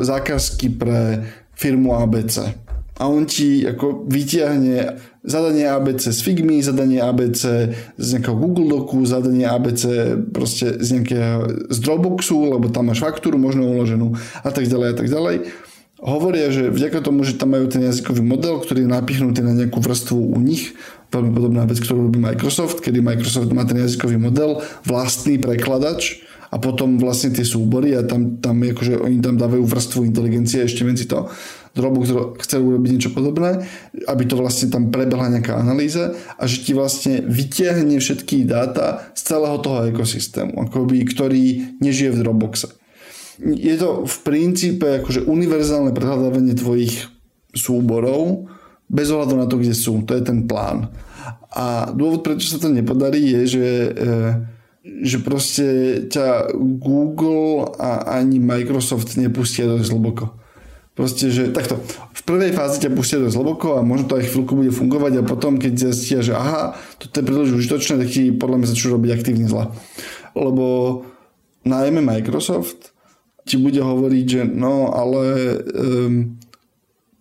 zákazky 0.04 0.68
pre 0.76 1.24
firmu 1.56 1.96
ABC. 1.96 2.63
A 3.02 3.10
on 3.10 3.26
ti 3.26 3.66
ako 3.66 4.06
vyťahne 4.06 5.02
zadanie 5.26 5.66
ABC 5.66 6.14
z 6.14 6.20
Figmy, 6.22 6.62
zadanie 6.62 7.02
ABC 7.02 7.74
z 7.98 8.08
nejakého 8.14 8.38
Google 8.38 8.70
Docu, 8.70 9.02
zadanie 9.10 9.50
ABC 9.50 10.14
proste 10.30 10.78
z 10.78 11.02
nejakého 11.02 11.68
z 11.74 11.78
Dropboxu, 11.82 12.54
lebo 12.54 12.70
tam 12.70 12.94
máš 12.94 13.02
faktúru 13.02 13.42
možno 13.42 13.66
uloženú 13.66 14.14
a 14.46 14.50
tak 14.54 14.70
ďalej 14.70 14.88
a 14.94 14.96
tak 14.96 15.08
ďalej. 15.10 15.36
Hovoria, 16.04 16.52
že 16.52 16.68
vďaka 16.68 17.00
tomu, 17.00 17.24
že 17.24 17.40
tam 17.40 17.56
majú 17.56 17.66
ten 17.72 17.80
jazykový 17.88 18.20
model, 18.20 18.60
ktorý 18.60 18.84
je 18.84 18.92
napichnutý 18.92 19.40
na 19.40 19.56
nejakú 19.56 19.80
vrstvu 19.80 20.36
u 20.36 20.40
nich, 20.44 20.76
veľmi 21.16 21.32
podobná 21.32 21.64
vec, 21.64 21.80
ktorú 21.80 22.12
robí 22.12 22.20
Microsoft, 22.20 22.84
kedy 22.84 23.00
Microsoft 23.00 23.48
má 23.56 23.64
ten 23.64 23.80
jazykový 23.80 24.20
model, 24.20 24.60
vlastný 24.84 25.40
prekladač, 25.40 26.20
a 26.54 26.62
potom 26.62 27.02
vlastne 27.02 27.34
tie 27.34 27.42
súbory 27.42 27.98
a 27.98 28.06
tam, 28.06 28.38
tam 28.38 28.62
akože 28.62 29.02
oni 29.02 29.18
tam 29.26 29.42
dávajú 29.42 29.66
vrstvu 29.66 30.06
inteligencie 30.06 30.62
ešte 30.62 30.86
medzi 30.86 31.10
to. 31.10 31.26
Dropbox 31.74 32.38
chce 32.46 32.62
urobiť 32.62 32.90
niečo 32.94 33.12
podobné, 33.18 33.66
aby 34.06 34.24
to 34.30 34.38
vlastne 34.38 34.70
tam 34.70 34.94
prebehla 34.94 35.34
nejaká 35.34 35.58
analýza 35.58 36.14
a 36.38 36.46
že 36.46 36.62
ti 36.62 36.78
vlastne 36.78 37.26
vytiahne 37.26 37.98
všetky 37.98 38.46
dáta 38.46 39.10
z 39.18 39.22
celého 39.34 39.58
toho 39.58 39.90
ekosystému, 39.90 40.54
akoby, 40.70 41.02
ktorý 41.02 41.78
nežije 41.82 42.14
v 42.14 42.20
Dropboxe. 42.22 42.78
Je 43.42 43.74
to 43.82 44.06
v 44.06 44.18
princípe 44.22 45.02
akože 45.02 45.26
univerzálne 45.26 45.98
prehľadávanie 45.98 46.54
tvojich 46.54 47.10
súborov 47.58 48.54
bez 48.86 49.10
ohľadu 49.10 49.34
na 49.42 49.50
to, 49.50 49.58
kde 49.58 49.74
sú. 49.74 50.06
To 50.06 50.14
je 50.14 50.22
ten 50.22 50.46
plán. 50.46 50.94
A 51.54 51.90
dôvod, 51.90 52.22
prečo 52.22 52.54
sa 52.54 52.62
to 52.62 52.70
nepodarí, 52.70 53.34
je, 53.34 53.42
že, 53.58 53.68
eh, 53.90 54.32
že 55.02 55.18
proste 55.26 55.66
ťa 56.06 56.54
Google 56.58 57.74
a 57.82 58.22
ani 58.22 58.38
Microsoft 58.38 59.18
nepustia 59.18 59.66
dosť 59.66 59.90
hlboko. 59.90 60.43
Proste, 60.94 61.34
že 61.34 61.50
takto, 61.50 61.82
v 62.14 62.22
prvej 62.22 62.54
fáze 62.54 62.78
ťa 62.78 62.94
pustia 62.94 63.18
dosť 63.18 63.34
hlboko 63.34 63.82
a 63.82 63.86
možno 63.86 64.14
to 64.14 64.22
aj 64.22 64.30
chvíľku 64.30 64.54
bude 64.54 64.70
fungovať 64.70 65.14
a 65.20 65.24
potom, 65.26 65.58
keď 65.58 65.90
zistia, 65.90 66.22
že 66.22 66.38
aha, 66.38 66.78
toto 67.02 67.18
je 67.18 67.26
príliš 67.26 67.50
užitočné, 67.58 67.98
tak 67.98 68.10
ti 68.14 68.30
podľa 68.30 68.62
mňa 68.62 68.68
začnú 68.70 68.88
robiť 69.02 69.10
aktívne 69.10 69.50
zla. 69.50 69.74
Lebo 70.38 70.66
najmä 71.66 71.98
Microsoft 71.98 72.94
ti 73.42 73.58
bude 73.58 73.82
hovoriť, 73.82 74.26
že 74.30 74.42
no, 74.46 74.94
ale 74.94 75.24
um, 75.74 76.38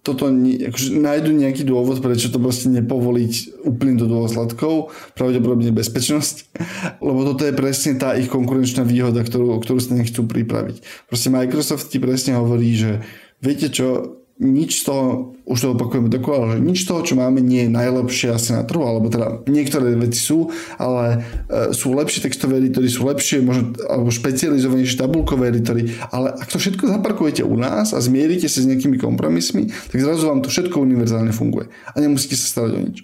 toto 0.02 0.26
akože 0.28 0.98
nájdu 0.98 1.30
nejaký 1.30 1.62
dôvod, 1.62 2.02
prečo 2.02 2.26
to 2.28 2.42
proste 2.42 2.66
nepovoliť 2.74 3.62
úplne 3.62 3.94
do 3.94 4.10
dôsledkov, 4.10 4.90
pravdepodobne 5.14 5.70
bezpečnosť, 5.70 6.58
lebo 7.06 7.22
toto 7.22 7.46
je 7.46 7.54
presne 7.54 7.96
tá 7.96 8.18
ich 8.18 8.26
konkurenčná 8.26 8.82
výhoda, 8.82 9.22
ktorú, 9.22 9.62
ktorú 9.62 9.78
sa 9.78 9.94
nechcú 9.94 10.26
pripraviť. 10.26 11.08
Proste 11.08 11.30
Microsoft 11.30 11.88
ti 11.88 12.02
presne 12.02 12.36
hovorí, 12.36 12.74
že 12.74 13.00
viete 13.42 13.68
čo, 13.68 14.18
nič 14.42 14.82
z 14.82 14.90
toho, 14.90 15.36
už 15.46 15.58
to 15.60 15.66
opakujeme 15.78 16.10
dokola, 16.10 16.56
že 16.56 16.64
nič 16.64 16.82
z 16.82 16.88
toho, 16.90 17.00
čo 17.06 17.14
máme, 17.14 17.38
nie 17.38 17.68
je 17.68 17.76
najlepšie 17.76 18.34
asi 18.34 18.50
na 18.56 18.66
trhu, 18.66 18.82
alebo 18.82 19.06
teda 19.06 19.46
niektoré 19.46 19.94
veci 19.94 20.18
sú, 20.18 20.50
ale 20.80 21.22
e, 21.46 21.70
sú 21.70 21.94
lepšie 21.94 22.26
textové 22.26 22.58
editory, 22.58 22.90
sú 22.90 23.06
lepšie, 23.06 23.44
možno, 23.44 23.76
alebo 23.86 24.10
špecializovanejšie 24.10 24.98
tabulkové 24.98 25.54
editory, 25.54 25.94
ale 26.10 26.34
ak 26.34 26.50
to 26.50 26.58
všetko 26.58 26.90
zaparkujete 26.90 27.46
u 27.46 27.54
nás 27.54 27.94
a 27.94 28.02
zmierite 28.02 28.50
sa 28.50 28.58
s 28.58 28.66
nejakými 28.66 28.98
kompromismi, 28.98 29.70
tak 29.70 29.98
zrazu 30.02 30.26
vám 30.26 30.42
to 30.42 30.50
všetko 30.50 30.80
univerzálne 30.82 31.30
funguje 31.30 31.70
a 31.92 31.96
nemusíte 32.02 32.34
sa 32.34 32.46
starať 32.50 32.72
o 32.74 32.80
nič. 32.82 32.98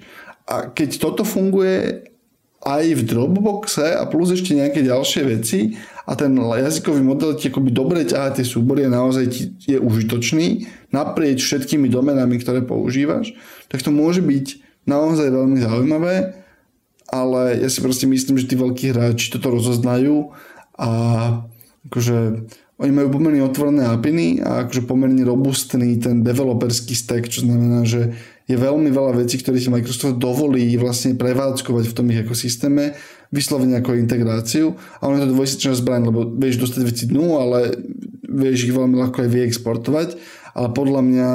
A 0.49 0.73
keď 0.73 0.99
toto 0.99 1.23
funguje 1.29 2.09
aj 2.65 2.85
v 2.91 3.03
Dropboxe 3.07 3.95
a 3.95 4.03
plus 4.11 4.35
ešte 4.35 4.57
nejaké 4.59 4.83
ďalšie 4.83 5.23
veci 5.23 5.79
a 6.09 6.17
ten 6.17 6.33
jazykový 6.41 7.05
model 7.05 7.37
ti 7.37 7.53
akoby 7.53 7.69
dobre 7.69 8.09
ťahá 8.09 8.33
tie 8.33 8.41
súbory 8.41 8.89
a 8.89 8.95
naozaj 8.97 9.25
ti 9.29 9.53
je 9.69 9.77
užitočný 9.77 10.65
naprieč 10.89 11.45
všetkými 11.45 11.93
domenami, 11.93 12.41
ktoré 12.41 12.65
používaš, 12.65 13.37
tak 13.69 13.85
to 13.85 13.93
môže 13.93 14.25
byť 14.25 14.47
naozaj 14.89 15.29
veľmi 15.29 15.61
zaujímavé, 15.61 16.33
ale 17.13 17.61
ja 17.61 17.69
si 17.69 17.85
proste 17.85 18.09
myslím, 18.09 18.41
že 18.41 18.49
tí 18.49 18.57
veľkí 18.57 18.97
hráči 18.97 19.29
toto 19.29 19.53
rozoznajú 19.53 20.33
a 20.81 20.91
akože 21.93 22.49
oni 22.79 22.93
majú 22.95 23.09
pomerne 23.19 23.43
otvorené 23.43 23.91
API 23.91 24.39
a 24.41 24.65
akože 24.65 24.87
pomerne 24.87 25.27
robustný 25.27 25.99
ten 25.99 26.23
developerský 26.23 26.95
stack, 26.95 27.27
čo 27.27 27.43
znamená, 27.43 27.83
že 27.85 28.15
je 28.49 28.57
veľmi 28.57 28.89
veľa 28.89 29.19
vecí, 29.19 29.37
ktoré 29.37 29.61
si 29.61 29.69
Microsoft 29.69 30.17
dovolí 30.17 30.73
vlastne 30.81 31.19
prevádzkovať 31.19 31.85
v 31.85 31.97
tom 31.97 32.07
ich 32.09 32.23
ekosystéme, 32.25 32.97
vyslovene 33.29 33.81
ako 33.81 33.99
integráciu 33.99 34.77
a 35.01 35.03
ono 35.09 35.21
je 35.21 35.25
to 35.29 35.35
dvojsečná 35.37 35.73
zbraň, 35.77 36.03
lebo 36.09 36.21
vieš 36.29 36.65
dostať 36.65 36.83
veci 36.85 37.05
dnu, 37.09 37.27
ale 37.41 37.77
vieš 38.25 38.69
ich 38.69 38.75
veľmi 38.77 38.97
ľahko 38.97 39.25
aj 39.25 39.31
vyexportovať, 39.31 40.09
ale 40.57 40.69
podľa 40.73 41.01
mňa 41.05 41.31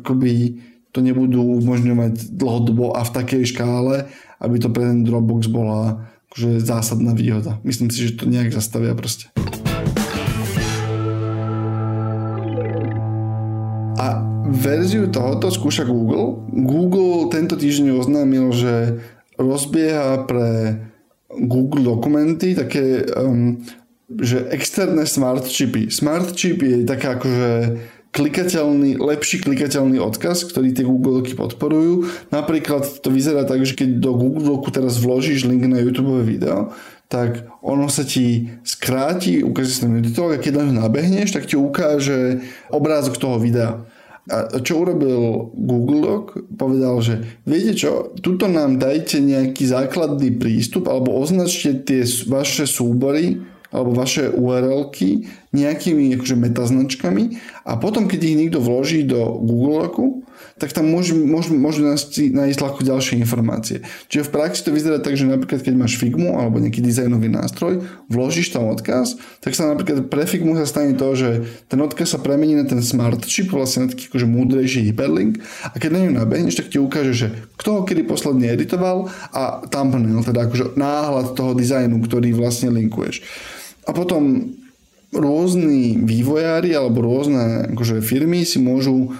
akoby 0.00 0.60
to 0.92 1.00
nebudú 1.00 1.40
umožňovať 1.60 2.36
dlhodobo 2.36 2.92
a 2.92 3.00
v 3.04 3.14
takej 3.16 3.42
škále, 3.48 4.08
aby 4.40 4.56
to 4.60 4.68
pre 4.68 4.84
ten 4.84 5.04
Dropbox 5.04 5.48
bola 5.48 6.04
akože 6.32 6.60
zásadná 6.60 7.16
výhoda. 7.16 7.60
Myslím 7.64 7.88
si, 7.88 8.08
že 8.08 8.16
to 8.20 8.28
nejak 8.28 8.52
zastavia 8.52 8.92
proste. 8.92 9.32
verziu 14.52 15.08
tohoto 15.08 15.48
skúša 15.48 15.88
Google. 15.88 16.44
Google 16.52 17.32
tento 17.32 17.56
týždeň 17.56 17.96
oznámil, 17.96 18.52
že 18.52 19.02
rozbieha 19.40 20.28
pre 20.28 20.78
Google 21.38 21.84
dokumenty 21.84 22.54
také, 22.54 23.08
um, 23.16 23.60
že 24.20 24.44
externé 24.52 25.08
smart 25.08 25.48
chipy. 25.48 25.88
Smart 25.88 26.36
chip 26.36 26.60
je 26.60 26.84
taká 26.84 27.16
akože 27.16 27.50
klikateľný, 28.12 29.00
lepší 29.00 29.40
klikateľný 29.40 29.96
odkaz, 29.96 30.44
ktorý 30.44 30.76
tie 30.76 30.84
Google 30.84 31.24
podporujú. 31.24 32.04
Napríklad 32.28 32.84
to 33.00 33.08
vyzerá 33.08 33.48
tak, 33.48 33.64
že 33.64 33.72
keď 33.72 34.04
do 34.04 34.12
Google 34.12 34.44
Doku 34.44 34.68
teraz 34.68 35.00
vložíš 35.00 35.48
link 35.48 35.64
na 35.64 35.80
YouTube 35.80 36.20
video, 36.20 36.76
tak 37.08 37.48
ono 37.64 37.88
sa 37.88 38.04
ti 38.04 38.52
skráti, 38.64 39.40
ukáže 39.40 39.72
sa 39.72 39.88
tam 39.88 40.00
a 40.00 40.36
keď 40.40 40.52
na 40.60 40.64
ňu 40.68 40.74
nabehneš, 40.80 41.32
tak 41.32 41.48
ti 41.48 41.56
ukáže 41.56 42.44
obrázok 42.68 43.16
toho 43.16 43.36
videa. 43.40 43.84
A 44.30 44.62
čo 44.62 44.86
urobil 44.86 45.50
Google 45.50 46.00
Doc? 46.06 46.26
Povedal, 46.54 47.02
že 47.02 47.42
viete 47.42 47.74
čo, 47.74 48.14
tuto 48.22 48.46
nám 48.46 48.78
dajte 48.78 49.18
nejaký 49.18 49.66
základný 49.66 50.38
prístup 50.38 50.86
alebo 50.86 51.18
označte 51.18 51.82
tie 51.82 52.06
vaše 52.30 52.70
súbory 52.70 53.42
alebo 53.74 53.90
vaše 53.98 54.30
URLky 54.30 55.26
nejakými 55.52 56.16
akože 56.16 56.36
metaznačkami 56.36 57.24
a 57.68 57.76
potom, 57.76 58.08
keď 58.08 58.20
ich 58.24 58.38
niekto 58.40 58.58
vloží 58.58 59.04
do 59.04 59.36
Google 59.40 59.84
Docu, 59.84 60.24
tak 60.58 60.72
tam 60.72 60.88
môžu, 60.88 61.18
môžu, 61.18 61.54
môžu 61.56 61.82
nájsť 61.84 62.58
ľahko 62.60 62.86
ďalšie 62.86 63.18
informácie. 63.20 63.84
Čiže 64.08 64.28
v 64.28 64.32
praxi 64.32 64.60
to 64.64 64.70
vyzerá 64.70 64.98
tak, 65.02 65.18
že 65.18 65.28
napríklad 65.28 65.60
keď 65.64 65.74
máš 65.74 65.98
Figmu 65.98 66.38
alebo 66.38 66.62
nejaký 66.62 66.78
dizajnový 66.78 67.28
nástroj, 67.28 67.82
vložíš 68.06 68.54
tam 68.54 68.70
odkaz, 68.70 69.18
tak 69.42 69.52
sa 69.58 69.68
napríklad 69.68 70.08
pre 70.08 70.24
Figmu 70.24 70.54
sa 70.56 70.66
stane 70.68 70.94
to, 70.94 71.08
že 71.18 71.44
ten 71.66 71.78
odkaz 71.82 72.14
sa 72.14 72.18
premení 72.22 72.54
na 72.54 72.62
ten 72.62 72.80
smart 72.80 73.22
chip, 73.26 73.50
vlastne 73.50 73.86
na 73.86 73.88
taký 73.92 74.08
akože 74.12 74.26
múdrejší 74.28 74.80
hyperlink 74.92 75.42
a 75.66 75.76
keď 75.76 75.90
na 75.92 76.00
ňu 76.06 76.10
nabehneš, 76.14 76.62
tak 76.62 76.70
ti 76.70 76.78
ukáže, 76.78 77.12
že 77.12 77.26
kto 77.58 77.68
ho 77.76 77.80
kedy 77.82 78.06
posledne 78.06 78.48
editoval 78.52 79.10
a 79.34 79.66
thumbnail, 79.66 80.22
teda 80.22 80.46
akože 80.46 80.78
náhľad 80.78 81.34
toho 81.34 81.52
dizajnu, 81.58 81.98
ktorý 82.06 82.32
vlastne 82.36 82.70
linkuješ. 82.70 83.24
A 83.82 83.90
potom 83.90 84.54
rôzni 85.12 86.00
vývojári 86.00 86.72
alebo 86.72 87.04
rôzne 87.04 87.72
akože 87.76 88.00
firmy 88.00 88.48
si 88.48 88.56
môžu 88.58 89.12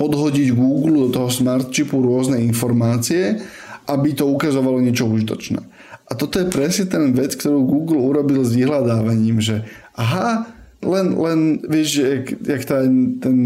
podhodiť 0.00 0.52
Google 0.52 1.08
do 1.08 1.10
toho 1.12 1.28
smart 1.32 1.72
chipu 1.72 2.00
rôzne 2.00 2.40
informácie, 2.40 3.40
aby 3.88 4.12
to 4.12 4.28
ukazovalo 4.28 4.80
niečo 4.80 5.08
užitočné. 5.08 5.60
A 6.06 6.12
toto 6.14 6.38
je 6.38 6.46
presne 6.46 6.86
ten 6.86 7.10
vec, 7.12 7.34
ktorú 7.34 7.66
Google 7.66 7.98
urobil 7.98 8.46
s 8.46 8.54
vyhľadávaním, 8.54 9.42
že 9.42 9.66
aha, 9.98 10.46
len, 10.84 11.16
len 11.16 11.40
vieš, 11.64 12.04
jak, 12.04 12.24
jak 12.36 12.62
tá, 12.68 12.84
ten, 13.20 13.36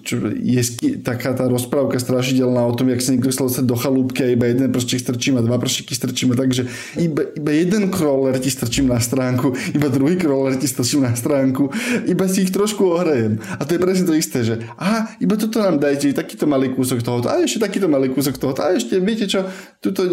čo, 0.00 0.32
je 0.32 0.62
taká 1.04 1.36
tá 1.36 1.44
rozprávka 1.44 2.00
strašidelná 2.00 2.64
o 2.64 2.72
tom, 2.72 2.88
jak 2.88 3.04
sa 3.04 3.12
niekto 3.12 3.28
chcel 3.28 3.52
dostať 3.52 3.66
do 3.68 3.76
chalúbky 3.76 4.24
a 4.24 4.32
iba 4.32 4.48
jeden 4.48 4.72
prštík 4.72 5.00
strčím 5.00 5.36
a 5.36 5.44
dva 5.44 5.60
prštíky 5.60 5.92
strčím 5.92 6.32
a 6.32 6.40
takže 6.40 6.66
iba, 6.96 7.28
iba 7.36 7.52
jeden 7.52 7.92
crawler 7.92 8.40
ti 8.40 8.48
strčím 8.48 8.88
na 8.88 8.96
stránku, 8.96 9.52
iba 9.76 9.92
druhý 9.92 10.16
crawler 10.16 10.56
ti 10.56 10.64
strčím 10.64 11.04
na 11.04 11.12
stránku, 11.12 11.68
iba 12.08 12.24
si 12.26 12.48
ich 12.48 12.52
trošku 12.52 12.82
ohrejem. 12.96 13.36
A 13.60 13.62
to 13.68 13.76
je 13.76 13.80
presne 13.80 14.08
to 14.08 14.16
isté, 14.16 14.40
že 14.40 14.64
aha, 14.80 15.14
iba 15.20 15.36
toto 15.36 15.60
nám 15.60 15.76
dajte, 15.76 16.16
takýto 16.16 16.48
malý 16.48 16.72
kúsok 16.72 17.04
tohoto, 17.04 17.28
a 17.28 17.44
ešte 17.44 17.60
takýto 17.60 17.92
malý 17.92 18.08
kúsok 18.08 18.40
tohoto, 18.40 18.64
a 18.64 18.72
ešte, 18.72 18.96
viete 19.04 19.28
čo, 19.28 19.44
tuto 19.84 20.08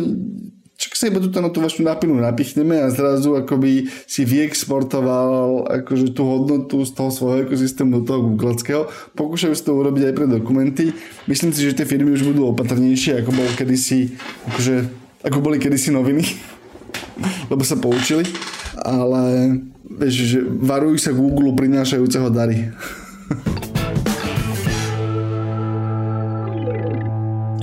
čak 0.78 0.94
sa 0.94 1.10
iba 1.10 1.18
tuto 1.18 1.42
na 1.42 1.50
tú 1.50 1.58
vašu 1.58 1.82
nápinu 1.82 2.22
napichneme 2.22 2.78
a 2.78 2.94
zrazu 2.94 3.34
akoby 3.34 3.90
si 4.06 4.22
vyexportoval 4.30 5.66
akože 5.82 6.14
tú 6.14 6.22
hodnotu 6.22 6.86
z 6.86 6.94
toho 6.94 7.10
svojho 7.10 7.50
ekosystému 7.50 8.02
do 8.02 8.02
toho 8.06 8.20
googleckého. 8.30 8.82
Pokúšajú 9.18 9.58
sa 9.58 9.66
to 9.66 9.74
urobiť 9.74 10.14
aj 10.14 10.14
pre 10.14 10.30
dokumenty. 10.30 10.94
Myslím 11.26 11.50
si, 11.50 11.66
že 11.66 11.74
tie 11.74 11.90
firmy 11.90 12.14
už 12.14 12.30
budú 12.30 12.46
opatrnejšie, 12.54 13.26
ako 13.26 13.34
bol 13.34 13.50
kedysi, 13.58 14.14
akože, 14.54 14.76
ako 15.26 15.38
boli 15.42 15.58
kedysi 15.58 15.90
noviny, 15.90 16.24
lebo 17.52 17.66
sa 17.66 17.82
poučili. 17.82 18.30
Ale 18.78 19.58
vieš, 19.82 20.16
že 20.30 20.40
varujú 20.46 21.02
sa 21.02 21.10
Google 21.10 21.58
prinášajúceho 21.58 22.30
dary. 22.30 22.70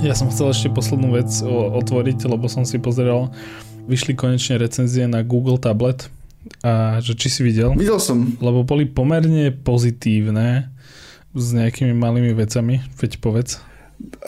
Ja 0.05 0.13
som 0.13 0.29
chcel 0.29 0.53
ešte 0.53 0.69
poslednú 0.69 1.17
vec 1.17 1.33
otvoriť, 1.49 2.29
lebo 2.29 2.45
som 2.45 2.61
si 2.61 2.77
pozeral, 2.77 3.33
vyšli 3.89 4.13
konečne 4.13 4.61
recenzie 4.61 5.09
na 5.09 5.25
Google 5.25 5.57
Tablet 5.57 6.13
a 6.61 7.01
že 7.01 7.17
či 7.17 7.33
si 7.33 7.41
videl? 7.41 7.73
Videl 7.73 7.97
som. 7.97 8.37
Lebo 8.37 8.61
boli 8.61 8.85
pomerne 8.85 9.49
pozitívne 9.49 10.69
s 11.33 11.57
nejakými 11.57 11.97
malými 11.97 12.37
vecami, 12.37 12.85
veď 13.01 13.17
povedz. 13.17 13.57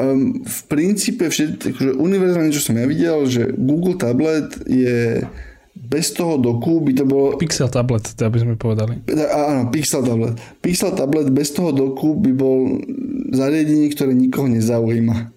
Um, 0.02 0.42
v 0.42 0.60
princípe 0.66 1.30
všetko, 1.30 1.70
akože 1.70 1.92
univerzálne, 1.94 2.50
čo 2.50 2.66
som 2.66 2.74
ja 2.74 2.90
videl, 2.90 3.30
že 3.30 3.54
Google 3.54 4.02
Tablet 4.02 4.58
je 4.66 5.30
bez 5.78 6.10
toho 6.10 6.42
doku 6.42 6.82
by 6.82 6.92
to 6.98 7.06
bolo... 7.06 7.38
Pixel 7.38 7.70
tablet, 7.70 8.02
to 8.18 8.26
aby 8.26 8.42
sme 8.42 8.58
povedali. 8.58 8.98
Áno, 9.30 9.70
Pixel 9.70 10.02
tablet. 10.02 10.42
Pixel 10.58 10.98
tablet 10.98 11.30
bez 11.30 11.54
toho 11.54 11.70
doku 11.70 12.18
by 12.18 12.34
bol 12.34 12.82
zariadenie, 13.30 13.94
ktoré 13.94 14.18
nikoho 14.18 14.50
nezaujíma. 14.50 15.37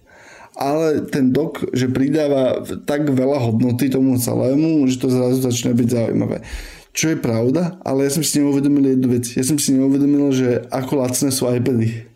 Ale 0.61 1.09
ten 1.09 1.33
dok, 1.33 1.73
že 1.73 1.89
pridáva 1.89 2.61
tak 2.85 3.09
veľa 3.09 3.49
hodnoty 3.49 3.89
tomu 3.89 4.21
celému, 4.21 4.85
že 4.93 5.01
to 5.01 5.09
zrazu 5.09 5.41
začne 5.41 5.73
byť 5.73 5.89
zaujímavé. 5.89 6.45
Čo 6.93 7.17
je 7.17 7.23
pravda, 7.23 7.81
ale 7.81 8.05
ja 8.05 8.13
som 8.13 8.21
si 8.21 8.45
neuvedomil 8.45 8.93
jednu 8.93 9.09
vec. 9.09 9.25
Ja 9.33 9.47
som 9.47 9.57
si 9.57 9.73
neuvedomil, 9.73 10.29
že 10.37 10.69
ako 10.69 11.01
lacné 11.01 11.33
sú 11.33 11.49
iPady 11.49 12.11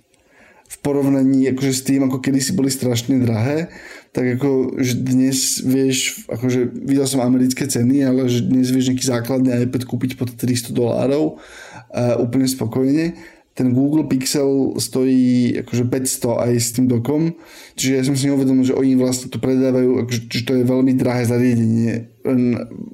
v 0.64 0.76
porovnaní 0.83 1.54
akože 1.54 1.72
s 1.72 1.87
tým, 1.87 2.09
ako 2.09 2.18
kedysi 2.18 2.57
boli 2.57 2.72
strašne 2.72 3.22
drahé, 3.22 3.70
tak 4.11 4.38
ako 4.38 4.80
že 4.83 4.98
dnes 4.98 5.62
vieš, 5.62 6.26
akože 6.26 6.66
videl 6.83 7.07
som 7.07 7.22
americké 7.22 7.70
ceny, 7.70 8.02
ale 8.02 8.26
že 8.26 8.42
dnes 8.42 8.74
vieš 8.74 8.90
nejaký 8.90 9.07
základný 9.07 9.54
iPad 9.70 9.87
kúpiť 9.87 10.18
pod 10.18 10.35
300 10.35 10.74
dolárov 10.74 11.38
uh, 11.38 12.18
úplne 12.18 12.50
spokojne. 12.50 13.14
Ten 13.54 13.70
Google 13.70 14.10
Pixel 14.10 14.74
stojí 14.82 15.62
akože 15.62 15.86
500 15.86 16.42
aj 16.42 16.52
s 16.58 16.74
tým 16.74 16.90
dokom, 16.90 17.38
čiže 17.78 17.92
ja 17.94 18.02
som 18.02 18.18
si 18.18 18.26
neuvedomil, 18.26 18.66
že 18.66 18.74
oni 18.74 18.98
vlastne 18.98 19.30
to 19.30 19.38
predávajú, 19.38 20.02
akože, 20.02 20.20
že 20.26 20.42
to 20.42 20.58
je 20.58 20.66
veľmi 20.66 20.98
drahé 20.98 21.22
zariadenie 21.30 22.18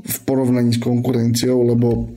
v 0.04 0.16
porovnaní 0.28 0.76
s 0.76 0.80
konkurenciou, 0.84 1.64
lebo 1.64 2.12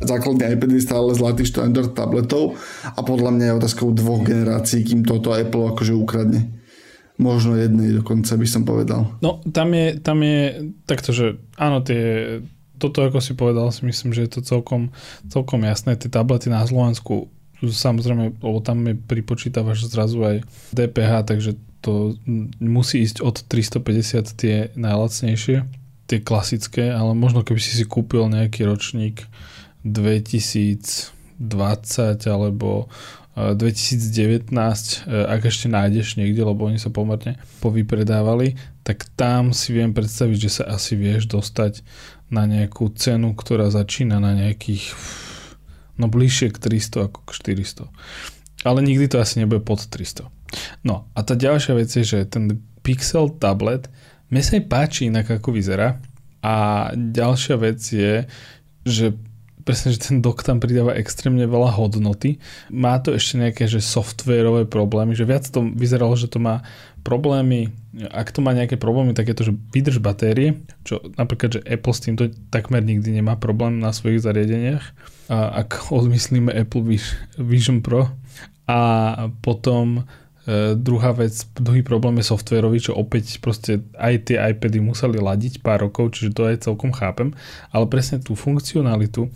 základný 0.00 0.54
iPad 0.54 0.70
je 0.70 0.86
stále 0.86 1.10
zlatý 1.18 1.42
štandard 1.42 1.90
tabletov 1.90 2.56
a 2.86 3.00
podľa 3.02 3.30
mňa 3.34 3.44
je 3.50 3.58
otázkou 3.58 3.90
dvoch 3.90 4.22
generácií, 4.22 4.86
kým 4.86 5.02
toto 5.02 5.34
Apple 5.34 5.74
akože 5.74 5.92
ukradne. 5.92 6.62
Možno 7.20 7.58
jednej 7.58 8.00
dokonca 8.00 8.32
by 8.32 8.46
som 8.48 8.62
povedal. 8.64 9.12
No 9.20 9.44
tam 9.44 9.76
je, 9.76 10.00
tam 10.00 10.24
je 10.24 10.72
takto, 10.88 11.12
že 11.12 11.36
áno, 11.60 11.84
tie, 11.84 12.38
toto 12.80 13.04
ako 13.04 13.20
si 13.20 13.36
povedal, 13.36 13.68
si 13.74 13.84
myslím, 13.84 14.16
že 14.16 14.24
je 14.24 14.30
to 14.38 14.40
celkom, 14.40 14.88
celkom 15.28 15.60
jasné. 15.68 16.00
Tie 16.00 16.08
tablety 16.08 16.48
na 16.48 16.64
Slovensku 16.64 17.28
samozrejme, 17.68 18.40
lebo 18.40 18.58
tam 18.64 18.88
pripočítavaš 19.04 19.92
zrazu 19.92 20.24
aj 20.24 20.36
DPH, 20.72 21.28
takže 21.28 21.60
to 21.80 22.16
musí 22.60 23.04
ísť 23.04 23.24
od 23.24 23.40
350 23.44 24.36
tie 24.36 24.68
najlacnejšie, 24.76 25.56
tie 26.08 26.18
klasické, 26.20 26.92
ale 26.92 27.16
možno 27.16 27.44
keby 27.44 27.60
si 27.60 27.76
si 27.76 27.84
kúpil 27.88 28.28
nejaký 28.28 28.68
ročník 28.68 29.24
2020 29.84 31.08
alebo 32.28 32.88
2019, 33.38 34.52
e, 34.52 34.52
e, 34.52 35.24
ak 35.24 35.40
ešte 35.48 35.72
nájdeš 35.72 36.20
niekde, 36.20 36.44
lebo 36.44 36.68
oni 36.68 36.76
sa 36.76 36.92
pomerne 36.92 37.40
povypredávali, 37.64 38.58
tak 38.84 39.08
tam 39.16 39.56
si 39.56 39.72
viem 39.72 39.96
predstaviť, 39.96 40.36
že 40.36 40.50
sa 40.60 40.64
asi 40.76 40.98
vieš 40.98 41.30
dostať 41.30 41.80
na 42.28 42.44
nejakú 42.44 42.92
cenu, 42.92 43.32
ktorá 43.32 43.72
začína 43.72 44.20
na 44.20 44.36
nejakých 44.36 44.92
no 46.00 46.08
bližšie 46.08 46.48
k 46.50 46.58
300 46.58 47.12
ako 47.12 47.18
k 47.28 47.30
400. 47.60 48.64
Ale 48.64 48.80
nikdy 48.80 49.08
to 49.12 49.20
asi 49.20 49.40
nebude 49.40 49.60
pod 49.60 49.84
300. 49.84 50.28
No 50.82 51.04
a 51.12 51.20
tá 51.20 51.36
ďalšia 51.36 51.76
vec 51.76 51.92
je, 51.92 52.02
že 52.02 52.18
ten 52.24 52.64
Pixel 52.80 53.28
tablet 53.36 53.92
mne 54.32 54.42
sa 54.46 54.56
aj 54.56 54.64
páči 54.70 55.00
inak 55.10 55.26
ako 55.28 55.52
vyzerá 55.52 55.98
a 56.40 56.88
ďalšia 56.94 57.56
vec 57.60 57.82
je, 57.82 58.24
že 58.86 59.12
presne, 59.66 59.92
že 59.92 60.00
ten 60.00 60.18
dok 60.24 60.40
tam 60.40 60.62
pridáva 60.62 60.96
extrémne 60.96 61.44
veľa 61.44 61.76
hodnoty. 61.76 62.40
Má 62.72 62.96
to 63.02 63.12
ešte 63.12 63.36
nejaké 63.36 63.68
že 63.68 63.84
softwareové 63.84 64.64
problémy, 64.64 65.12
že 65.12 65.28
viac 65.28 65.44
to 65.46 65.62
vyzeralo, 65.62 66.16
že 66.16 66.32
to 66.32 66.40
má 66.40 66.64
problémy, 67.04 67.74
ak 68.10 68.32
to 68.32 68.40
má 68.40 68.56
nejaké 68.56 68.80
problémy, 68.80 69.12
tak 69.12 69.28
je 69.28 69.36
to, 69.36 69.44
že 69.50 69.56
vydrž 69.72 69.98
batérie, 70.00 70.62
čo 70.86 71.00
napríklad, 71.16 71.60
že 71.60 71.64
Apple 71.66 71.94
s 71.94 72.04
týmto 72.04 72.22
takmer 72.48 72.80
nikdy 72.80 73.20
nemá 73.20 73.36
problém 73.36 73.82
na 73.82 73.92
svojich 73.92 74.24
zariadeniach. 74.24 74.94
A 75.30 75.62
ak 75.62 75.94
odmyslíme 75.94 76.50
Apple 76.50 76.82
Vision 77.38 77.78
Pro 77.78 78.10
a 78.66 78.80
potom 79.42 80.02
E, 80.50 80.74
druhá 80.74 81.12
vec, 81.12 81.46
druhý 81.54 81.84
problém 81.84 82.18
je 82.18 82.32
softwarový, 82.32 82.80
čo 82.80 82.96
opäť 82.96 83.38
proste 83.44 83.84
aj 84.00 84.32
tie 84.32 84.36
iPady 84.40 84.80
museli 84.80 85.20
ladiť 85.20 85.60
pár 85.60 85.84
rokov, 85.84 86.16
čiže 86.16 86.34
to 86.34 86.48
aj 86.48 86.64
celkom 86.64 86.90
chápem, 86.90 87.36
ale 87.70 87.84
presne 87.86 88.18
tú 88.18 88.32
funkcionalitu, 88.32 89.28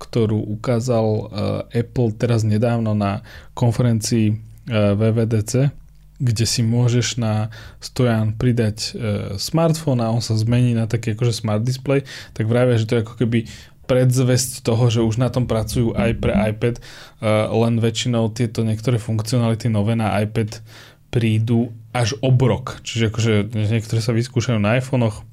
ktorú 0.00 0.38
ukázal 0.58 1.06
uh, 1.06 1.26
Apple 1.74 2.14
teraz 2.14 2.46
nedávno 2.46 2.94
na 2.94 3.26
konferencii 3.52 4.30
e, 4.30 4.34
VVDC, 4.70 5.74
kde 6.18 6.44
si 6.46 6.66
môžeš 6.66 7.18
na 7.18 7.50
stojan 7.78 8.34
pridať 8.34 8.76
uh, 8.78 8.94
smartfón 9.38 10.02
a 10.02 10.10
on 10.10 10.18
sa 10.18 10.34
zmení 10.34 10.74
na 10.74 10.90
taký 10.90 11.14
akože 11.14 11.30
smart 11.30 11.62
display, 11.62 12.02
tak 12.34 12.50
vravia, 12.50 12.78
že 12.78 12.90
to 12.90 12.98
je 12.98 13.02
ako 13.06 13.14
keby 13.22 13.46
predzvesť 13.88 14.60
toho, 14.60 14.92
že 14.92 15.00
už 15.00 15.16
na 15.16 15.32
tom 15.32 15.48
pracujú 15.48 15.96
aj 15.96 16.10
pre 16.20 16.36
iPad, 16.36 16.76
uh, 16.78 17.48
len 17.64 17.80
väčšinou 17.80 18.28
tieto 18.30 18.60
niektoré 18.62 19.00
funkcionality 19.00 19.72
nové 19.72 19.96
na 19.96 20.12
iPad 20.20 20.60
prídu 21.08 21.72
až 21.96 22.20
obrok. 22.20 22.84
Čiže 22.84 23.08
akože 23.08 23.32
niektoré 23.72 24.04
sa 24.04 24.12
vyskúšajú 24.12 24.60
na 24.60 24.76
iPhonech 24.76 25.24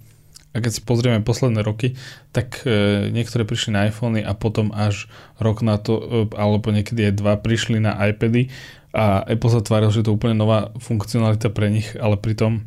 a 0.55 0.63
keď 0.63 0.71
si 0.71 0.81
pozrieme 0.87 1.19
posledné 1.19 1.59
roky, 1.67 1.99
tak 2.31 2.63
uh, 2.63 3.11
niektoré 3.11 3.43
prišli 3.43 3.75
na 3.75 3.91
iPhony 3.91 4.23
a 4.23 4.31
potom 4.31 4.71
až 4.71 5.11
rok 5.35 5.59
na 5.59 5.75
to, 5.75 5.93
uh, 5.99 6.05
alebo 6.39 6.71
niekedy 6.71 7.11
aj 7.11 7.13
dva, 7.19 7.35
prišli 7.35 7.83
na 7.83 7.99
iPady 7.99 8.47
a 8.95 9.27
Apple 9.27 9.51
sa 9.51 9.59
tváril, 9.59 9.91
že 9.91 10.07
to 10.07 10.15
je 10.15 10.17
úplne 10.17 10.39
nová 10.39 10.71
funkcionalita 10.79 11.51
pre 11.51 11.67
nich, 11.67 11.91
ale 11.99 12.15
pritom 12.15 12.63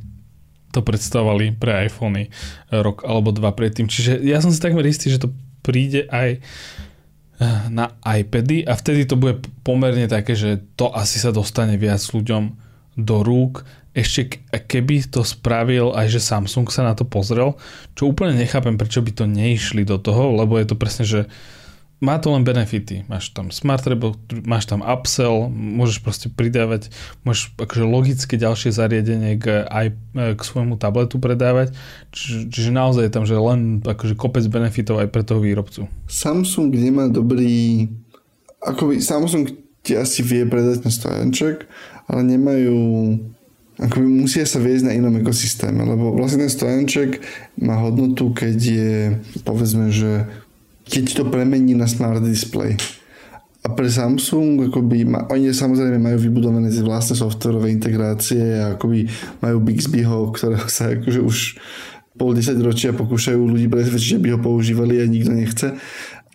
to 0.69 0.85
predstavovali 0.85 1.57
pre 1.57 1.89
iPhony 1.89 2.29
rok 2.69 3.01
alebo 3.09 3.33
dva 3.33 3.57
predtým. 3.57 3.89
Čiže 3.89 4.21
ja 4.21 4.45
som 4.45 4.53
si 4.53 4.61
takmer 4.61 4.85
istý, 4.85 5.09
že 5.09 5.25
to 5.25 5.33
príde 5.69 6.09
aj 6.09 6.41
eh, 6.41 6.41
na 7.69 7.93
iPady 8.01 8.65
a 8.65 8.73
vtedy 8.73 9.05
to 9.05 9.21
bude 9.21 9.45
pomerne 9.61 10.09
také, 10.09 10.33
že 10.33 10.65
to 10.81 10.89
asi 10.89 11.21
sa 11.21 11.29
dostane 11.29 11.77
viac 11.77 12.01
ľuďom 12.01 12.57
do 12.97 13.17
rúk. 13.21 13.69
Ešte 13.93 14.41
keby 14.49 15.13
to 15.13 15.21
spravil 15.21 15.93
aj, 15.93 16.17
že 16.17 16.25
Samsung 16.25 16.73
sa 16.73 16.89
na 16.89 16.97
to 16.97 17.05
pozrel, 17.05 17.61
čo 17.93 18.09
úplne 18.09 18.41
nechápem, 18.41 18.81
prečo 18.81 19.05
by 19.05 19.13
to 19.13 19.25
neišli 19.29 19.85
do 19.85 20.01
toho, 20.01 20.33
lebo 20.33 20.57
je 20.57 20.67
to 20.67 20.77
presne, 20.79 21.05
že 21.05 21.21
má 21.99 22.15
to 22.23 22.31
len 22.31 22.47
benefity. 22.47 23.03
Máš 23.11 23.35
tam 23.35 23.51
smart 23.51 23.83
rebel, 23.87 24.15
máš 24.47 24.71
tam 24.71 24.87
upsell, 24.87 25.51
môžeš 25.51 25.99
proste 25.99 26.27
pridávať, 26.31 26.95
môžeš 27.27 27.59
akože 27.59 27.85
logické 27.85 28.35
ďalšie 28.39 28.71
zariadenie 28.71 29.35
k, 29.39 29.67
aj 29.67 29.87
k 30.15 30.41
svojmu 30.41 30.79
tabletu 30.79 31.19
predávať. 31.19 31.75
Čiže, 32.15 32.55
čiže 32.55 32.71
naozaj 32.71 33.03
je 33.11 33.15
tam 33.15 33.25
že 33.27 33.35
len 33.35 33.83
akože 33.83 34.15
kopec 34.15 34.47
benefitov 34.47 35.03
aj 35.03 35.11
pre 35.11 35.27
toho 35.27 35.43
výrobcu. 35.43 35.91
Samsung 36.07 36.71
nemá 36.71 37.11
dobrý... 37.11 37.91
Akoby 38.63 39.03
Samsung 39.03 39.51
ti 39.83 39.95
asi 39.95 40.23
vie 40.23 40.47
predať 40.47 40.87
ten 40.87 40.93
stojanček, 40.95 41.67
ale 42.11 42.21
nemajú 42.27 42.79
akoby 43.79 44.07
musia 44.07 44.43
sa 44.43 44.59
viesť 44.59 44.91
na 44.91 44.93
inom 44.99 45.15
ekosystéme, 45.23 45.87
lebo 45.87 46.11
vlastne 46.11 46.47
ten 46.47 46.51
stojanček 46.51 47.23
má 47.63 47.79
hodnotu, 47.79 48.35
keď 48.35 48.59
je 48.59 48.95
povedzme, 49.47 49.95
že 49.95 50.27
keď 50.89 51.05
to 51.21 51.25
premení 51.29 51.77
na 51.77 51.85
smart 51.85 52.25
display. 52.25 52.75
A 53.67 53.77
pre 53.77 53.91
Samsung, 53.91 54.71
akoby, 54.73 55.05
ma, 55.05 55.29
oni 55.29 55.53
samozrejme 55.53 56.01
majú 56.01 56.19
vybudované 56.25 56.73
vlastné 56.81 57.21
softwarové 57.21 57.69
integrácie 57.69 58.41
a 58.57 58.79
akoby 58.79 59.05
majú 59.45 59.61
Bixbyho, 59.61 60.33
ktorého 60.33 60.65
sa 60.71 60.95
akože 60.95 61.21
už 61.21 61.39
pol 62.17 62.35
desať 62.35 62.59
ročia 62.65 62.91
pokúšajú 62.97 63.39
ľudí 63.39 63.69
presvedčiť, 63.71 64.19
že 64.19 64.23
by 64.23 64.29
ho 64.35 64.39
používali 64.41 64.99
a 64.99 65.07
nikto 65.07 65.31
nechce. 65.37 65.69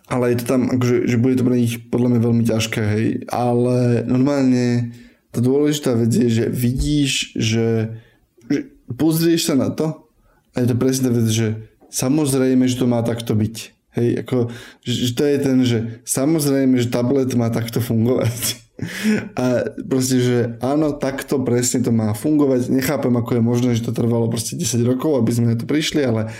Ale 0.04 0.32
je 0.32 0.44
to 0.44 0.46
tam, 0.46 0.68
akože, 0.68 1.10
že 1.10 1.16
bude 1.16 1.34
to 1.34 1.48
pre 1.48 1.56
nich 1.58 1.80
podľa 1.90 2.08
mňa 2.14 2.20
veľmi 2.22 2.44
ťažké, 2.44 2.80
hej. 2.92 3.06
Ale 3.32 4.04
normálne 4.04 4.94
tá 5.34 5.42
dôležitá 5.42 5.98
vec 5.98 6.14
je, 6.14 6.28
že 6.30 6.44
vidíš, 6.46 7.34
že, 7.34 7.98
že 8.46 8.58
pozrieš 8.94 9.50
sa 9.50 9.58
na 9.58 9.74
to 9.74 10.06
a 10.54 10.62
je 10.62 10.70
to 10.70 10.76
presne 10.78 11.08
vec, 11.10 11.26
že 11.26 11.66
samozrejme, 11.90 12.68
že 12.68 12.78
to 12.78 12.86
má 12.86 13.02
takto 13.02 13.34
byť 13.34 13.73
Hej, 13.94 14.26
ako, 14.26 14.50
že 14.82 15.14
to 15.14 15.22
je 15.22 15.36
ten, 15.38 15.58
že 15.62 15.78
samozrejme, 16.02 16.74
že 16.82 16.90
tablet 16.90 17.30
má 17.38 17.48
takto 17.54 17.78
fungovať. 17.78 18.34
A 19.38 19.70
proste, 19.86 20.18
že 20.18 20.38
áno, 20.58 20.98
takto 20.98 21.38
presne 21.46 21.78
to 21.78 21.94
má 21.94 22.10
fungovať. 22.10 22.74
Nechápem, 22.74 23.14
ako 23.14 23.38
je 23.38 23.42
možné, 23.42 23.70
že 23.78 23.86
to 23.86 23.94
trvalo 23.94 24.26
proste 24.26 24.58
10 24.58 24.82
rokov, 24.82 25.22
aby 25.22 25.30
sme 25.30 25.54
na 25.54 25.56
to 25.56 25.62
prišli, 25.62 26.02
ale 26.02 26.34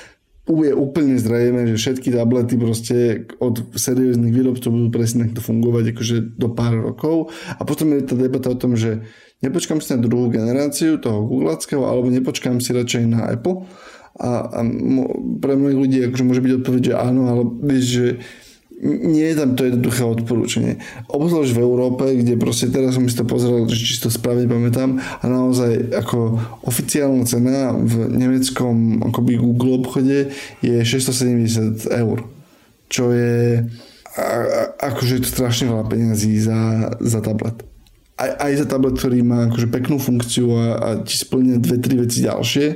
je 0.44 0.72
úplne 0.76 1.16
zrejme, 1.16 1.64
že 1.72 1.80
všetky 1.80 2.12
tablety 2.12 2.60
proste 2.60 3.24
od 3.40 3.64
serióznych 3.72 4.28
výrobcov 4.28 4.68
budú 4.68 4.88
presne 4.92 5.30
takto 5.30 5.40
fungovať 5.40 5.96
akože 5.96 6.16
do 6.36 6.52
pár 6.52 6.76
rokov. 6.84 7.32
A 7.56 7.64
potom 7.64 7.96
je 7.96 8.04
tá 8.04 8.12
debata 8.12 8.52
o 8.52 8.58
tom, 8.58 8.76
že 8.76 9.08
nepočkám 9.40 9.80
si 9.80 9.96
na 9.96 10.04
druhú 10.04 10.28
generáciu 10.28 11.00
toho 11.00 11.24
googlackého, 11.24 11.88
alebo 11.88 12.12
nepočkám 12.12 12.60
si 12.60 12.76
radšej 12.76 13.04
na 13.08 13.24
Apple 13.30 13.64
a, 14.14 14.46
a 14.46 14.60
pre 15.42 15.58
mnohých 15.58 15.80
ľudí 15.80 15.98
akože 16.06 16.24
môže 16.26 16.44
byť 16.44 16.52
odpoveď, 16.62 16.82
že 16.86 16.94
áno, 16.94 17.22
ale 17.30 17.42
vieš, 17.66 17.84
že 17.84 18.06
nie 18.84 19.32
je 19.32 19.38
tam 19.38 19.56
to 19.56 19.64
jednoduché 19.64 20.02
odporúčanie. 20.04 20.82
Obzvlášť 21.08 21.56
v 21.56 21.62
Európe, 21.62 22.04
kde 22.20 22.36
proste 22.36 22.68
teraz 22.68 22.98
som 22.98 23.06
si 23.08 23.16
to 23.16 23.24
pozeral, 23.24 23.64
že 23.70 23.80
či 23.80 23.96
to 24.02 24.12
správne 24.12 24.44
pamätám 24.50 25.00
a 25.00 25.24
naozaj 25.24 25.94
ako 25.94 26.36
oficiálna 26.68 27.24
cena 27.24 27.72
v 27.72 28.12
nemeckom 28.12 29.00
akoby 29.08 29.40
Google 29.40 29.80
obchode 29.80 30.34
je 30.60 30.76
670 30.84 31.86
eur. 31.86 32.28
Čo 32.92 33.14
je 33.14 33.64
a, 34.14 34.22
a, 34.22 34.60
akože 34.94 35.18
je 35.18 35.22
to 35.26 35.30
strašne 35.30 35.70
veľa 35.70 35.86
peniazí 35.90 36.38
za, 36.38 36.92
za 37.02 37.18
tablet. 37.24 37.73
Aj, 38.14 38.30
aj 38.46 38.52
za 38.62 38.66
tablet, 38.70 38.94
ktorý 38.94 39.26
má 39.26 39.50
akože 39.50 39.66
peknú 39.74 39.98
funkciu 39.98 40.54
a, 40.54 40.66
a 40.78 40.88
ti 41.02 41.18
splňa 41.18 41.58
dve, 41.58 41.76
tri 41.82 41.98
veci 41.98 42.22
ďalšie, 42.22 42.66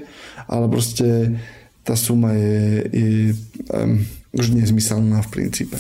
ale 0.51 0.67
proste 0.67 1.39
tá 1.87 1.95
suma 1.95 2.35
je, 2.35 2.85
je 2.91 3.11
um, 3.71 4.03
už 4.35 4.51
nezmyselná 4.59 5.23
v 5.23 5.29
princípe. 5.31 5.79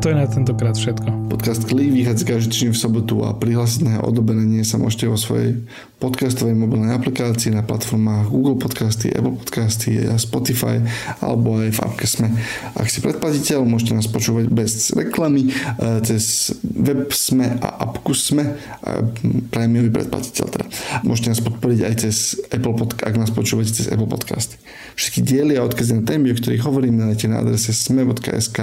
To 0.00 0.08
je 0.08 0.16
na 0.16 0.24
tentokrát 0.24 0.72
všetko. 0.72 1.28
Podcast 1.28 1.68
Klik 1.68 1.92
vychádza 1.92 2.24
každý 2.24 2.48
týždeň 2.48 2.70
v 2.72 2.80
sobotu 2.80 3.14
a 3.20 3.36
prihlásiť 3.36 3.80
na 3.84 3.94
odoberanie 4.00 4.64
sa 4.64 4.80
môžete 4.80 5.12
vo 5.12 5.20
svojej 5.20 5.60
podcastovej 6.00 6.56
mobilnej 6.56 6.96
aplikácii 6.96 7.52
na 7.52 7.60
platformách 7.60 8.32
Google 8.32 8.56
Podcasty, 8.56 9.12
Apple 9.12 9.36
Podcasty 9.36 10.00
a 10.08 10.16
Spotify 10.16 10.80
alebo 11.20 11.60
aj 11.60 11.76
v 11.76 11.78
appke 11.84 12.08
Sme. 12.08 12.32
Ak 12.72 12.88
si 12.88 13.04
predplatiteľ, 13.04 13.68
môžete 13.68 13.92
nás 13.92 14.08
počúvať 14.08 14.48
bez 14.48 14.96
reklamy 14.96 15.52
e, 15.52 16.00
cez 16.00 16.56
web 16.64 17.12
Sme 17.12 17.60
a 17.60 17.68
appku 17.84 18.16
Sme 18.16 18.56
a 18.80 19.04
prémiový 19.52 19.92
predplatiteľ 19.92 20.46
teda. 20.48 20.66
Môžete 21.04 21.36
nás 21.36 21.44
podporiť 21.44 21.80
aj 21.84 21.94
cez 22.00 22.40
Apple 22.48 22.72
Podcast, 22.72 23.04
ak 23.04 23.20
nás 23.20 23.28
počúvate 23.28 23.76
cez 23.76 23.92
Apple 23.92 24.08
Podcasty. 24.08 24.56
Všetky 24.96 25.20
diely 25.20 25.54
a 25.60 25.64
odkazy 25.68 26.00
na 26.00 26.08
témy, 26.08 26.32
o 26.32 26.36
ktorých 26.40 26.64
hovorím, 26.64 27.04
nájdete 27.04 27.26
na 27.28 27.44
adrese 27.44 27.76
sme.sk 27.76 28.58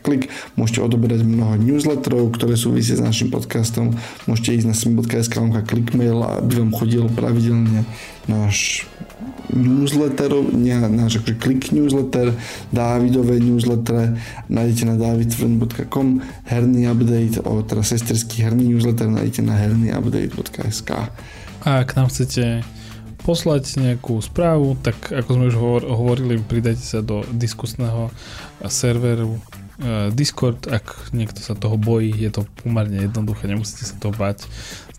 klik 0.00 0.32
Môžete 0.56 0.69
odoberať 0.78 1.26
mnoho 1.26 1.58
newsletterov, 1.58 2.30
ktoré 2.38 2.54
súvisia 2.54 2.94
s 2.94 3.02
našim 3.02 3.34
podcastom. 3.34 3.98
Môžete 4.30 4.62
ísť 4.62 4.66
na 4.70 4.74
sim.sk 4.78 5.34
clickmail, 5.66 6.22
aby 6.38 6.62
vám 6.62 6.70
chodil 6.70 7.10
pravidelne 7.10 7.82
náš 8.30 8.86
newsletter, 9.50 10.30
nie, 10.54 10.74
náš 10.78 11.18
akože 11.18 11.36
klik 11.42 11.74
newsletter, 11.74 12.38
Dávidové 12.70 13.42
newsletter, 13.42 14.14
nájdete 14.46 14.84
na 14.86 14.94
davidfriend.com, 14.94 16.22
herný 16.46 16.86
update, 16.86 17.42
o 17.42 17.62
teda 17.66 17.82
sesterský 17.82 18.46
herný 18.46 18.70
newsletter 18.70 19.10
nájdete 19.10 19.42
na 19.42 19.58
hernyupdate.sk. 19.58 20.90
A 21.66 21.68
ak 21.82 21.98
nám 21.98 22.08
chcete 22.08 22.62
poslať 23.20 23.82
nejakú 23.82 24.16
správu, 24.22 24.80
tak 24.80 24.96
ako 25.12 25.28
sme 25.36 25.44
už 25.52 25.56
hovorili, 25.84 26.40
pridajte 26.40 26.84
sa 26.84 27.00
do 27.04 27.20
diskusného 27.36 28.08
serveru 28.64 29.36
Discord, 30.12 30.68
ak 30.68 31.12
niekto 31.16 31.40
sa 31.40 31.56
toho 31.56 31.80
bojí, 31.80 32.12
je 32.12 32.28
to 32.28 32.44
pomerne 32.60 33.00
jednoduché, 33.00 33.48
nemusíte 33.48 33.88
sa 33.88 33.96
toho 33.96 34.12
bať. 34.12 34.44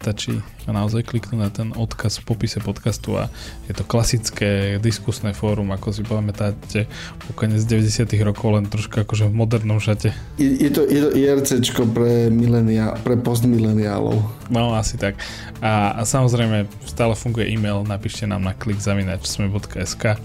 Stačí 0.02 0.42
naozaj 0.66 1.06
kliknúť 1.06 1.38
na 1.38 1.50
ten 1.54 1.70
odkaz 1.78 2.18
v 2.18 2.34
popise 2.34 2.58
podcastu 2.58 3.14
a 3.22 3.30
je 3.70 3.78
to 3.78 3.86
klasické 3.86 4.82
diskusné 4.82 5.38
fórum, 5.38 5.70
ako 5.70 5.94
si 5.94 6.02
pamätáte, 6.02 6.90
po 7.22 7.38
konec 7.38 7.62
90 7.62 8.10
rokov, 8.26 8.58
len 8.58 8.66
trošku 8.66 9.06
akože 9.06 9.30
v 9.30 9.38
modernom 9.38 9.78
šate. 9.78 10.10
Je, 10.42 10.50
je 10.50 10.70
to, 10.74 10.82
je 10.90 11.00
to 11.06 11.10
IRCčko 11.14 11.86
pre, 11.86 12.34
milenia, 12.34 12.98
pre 13.06 13.14
postmileniálov. 13.22 14.50
No, 14.50 14.74
asi 14.74 14.98
tak. 14.98 15.22
A, 15.62 15.94
a 15.94 16.02
samozrejme, 16.02 16.66
stále 16.90 17.14
funguje 17.14 17.54
e-mail, 17.54 17.86
napíšte 17.86 18.26
nám 18.26 18.42
na 18.42 18.58
klikzavinač.sme.sk 18.58 20.18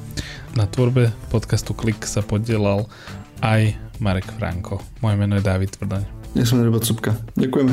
Na 0.57 0.65
tvorbe 0.65 1.13
podcastu 1.29 1.77
Klik 1.77 2.09
sa 2.09 2.25
podielal 2.25 2.89
aj 3.45 3.77
Marek 4.01 4.29
Franko. 4.37 4.81
Moje 5.01 5.17
meno 5.17 5.37
je 5.37 5.43
David 5.43 5.77
Tvrdaň. 5.77 6.03
Ja 6.37 6.45
som 6.45 6.61
Robot 6.61 6.85
Subka. 6.85 7.17
Ďakujeme. 7.37 7.73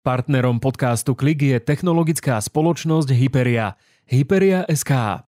Partnerom 0.00 0.60
podcastu 0.64 1.12
Klik 1.12 1.44
je 1.44 1.56
technologická 1.60 2.40
spoločnosť 2.40 3.12
Hyperia. 3.12 3.76
Hyperia 4.08 4.64
SK. 4.66 5.22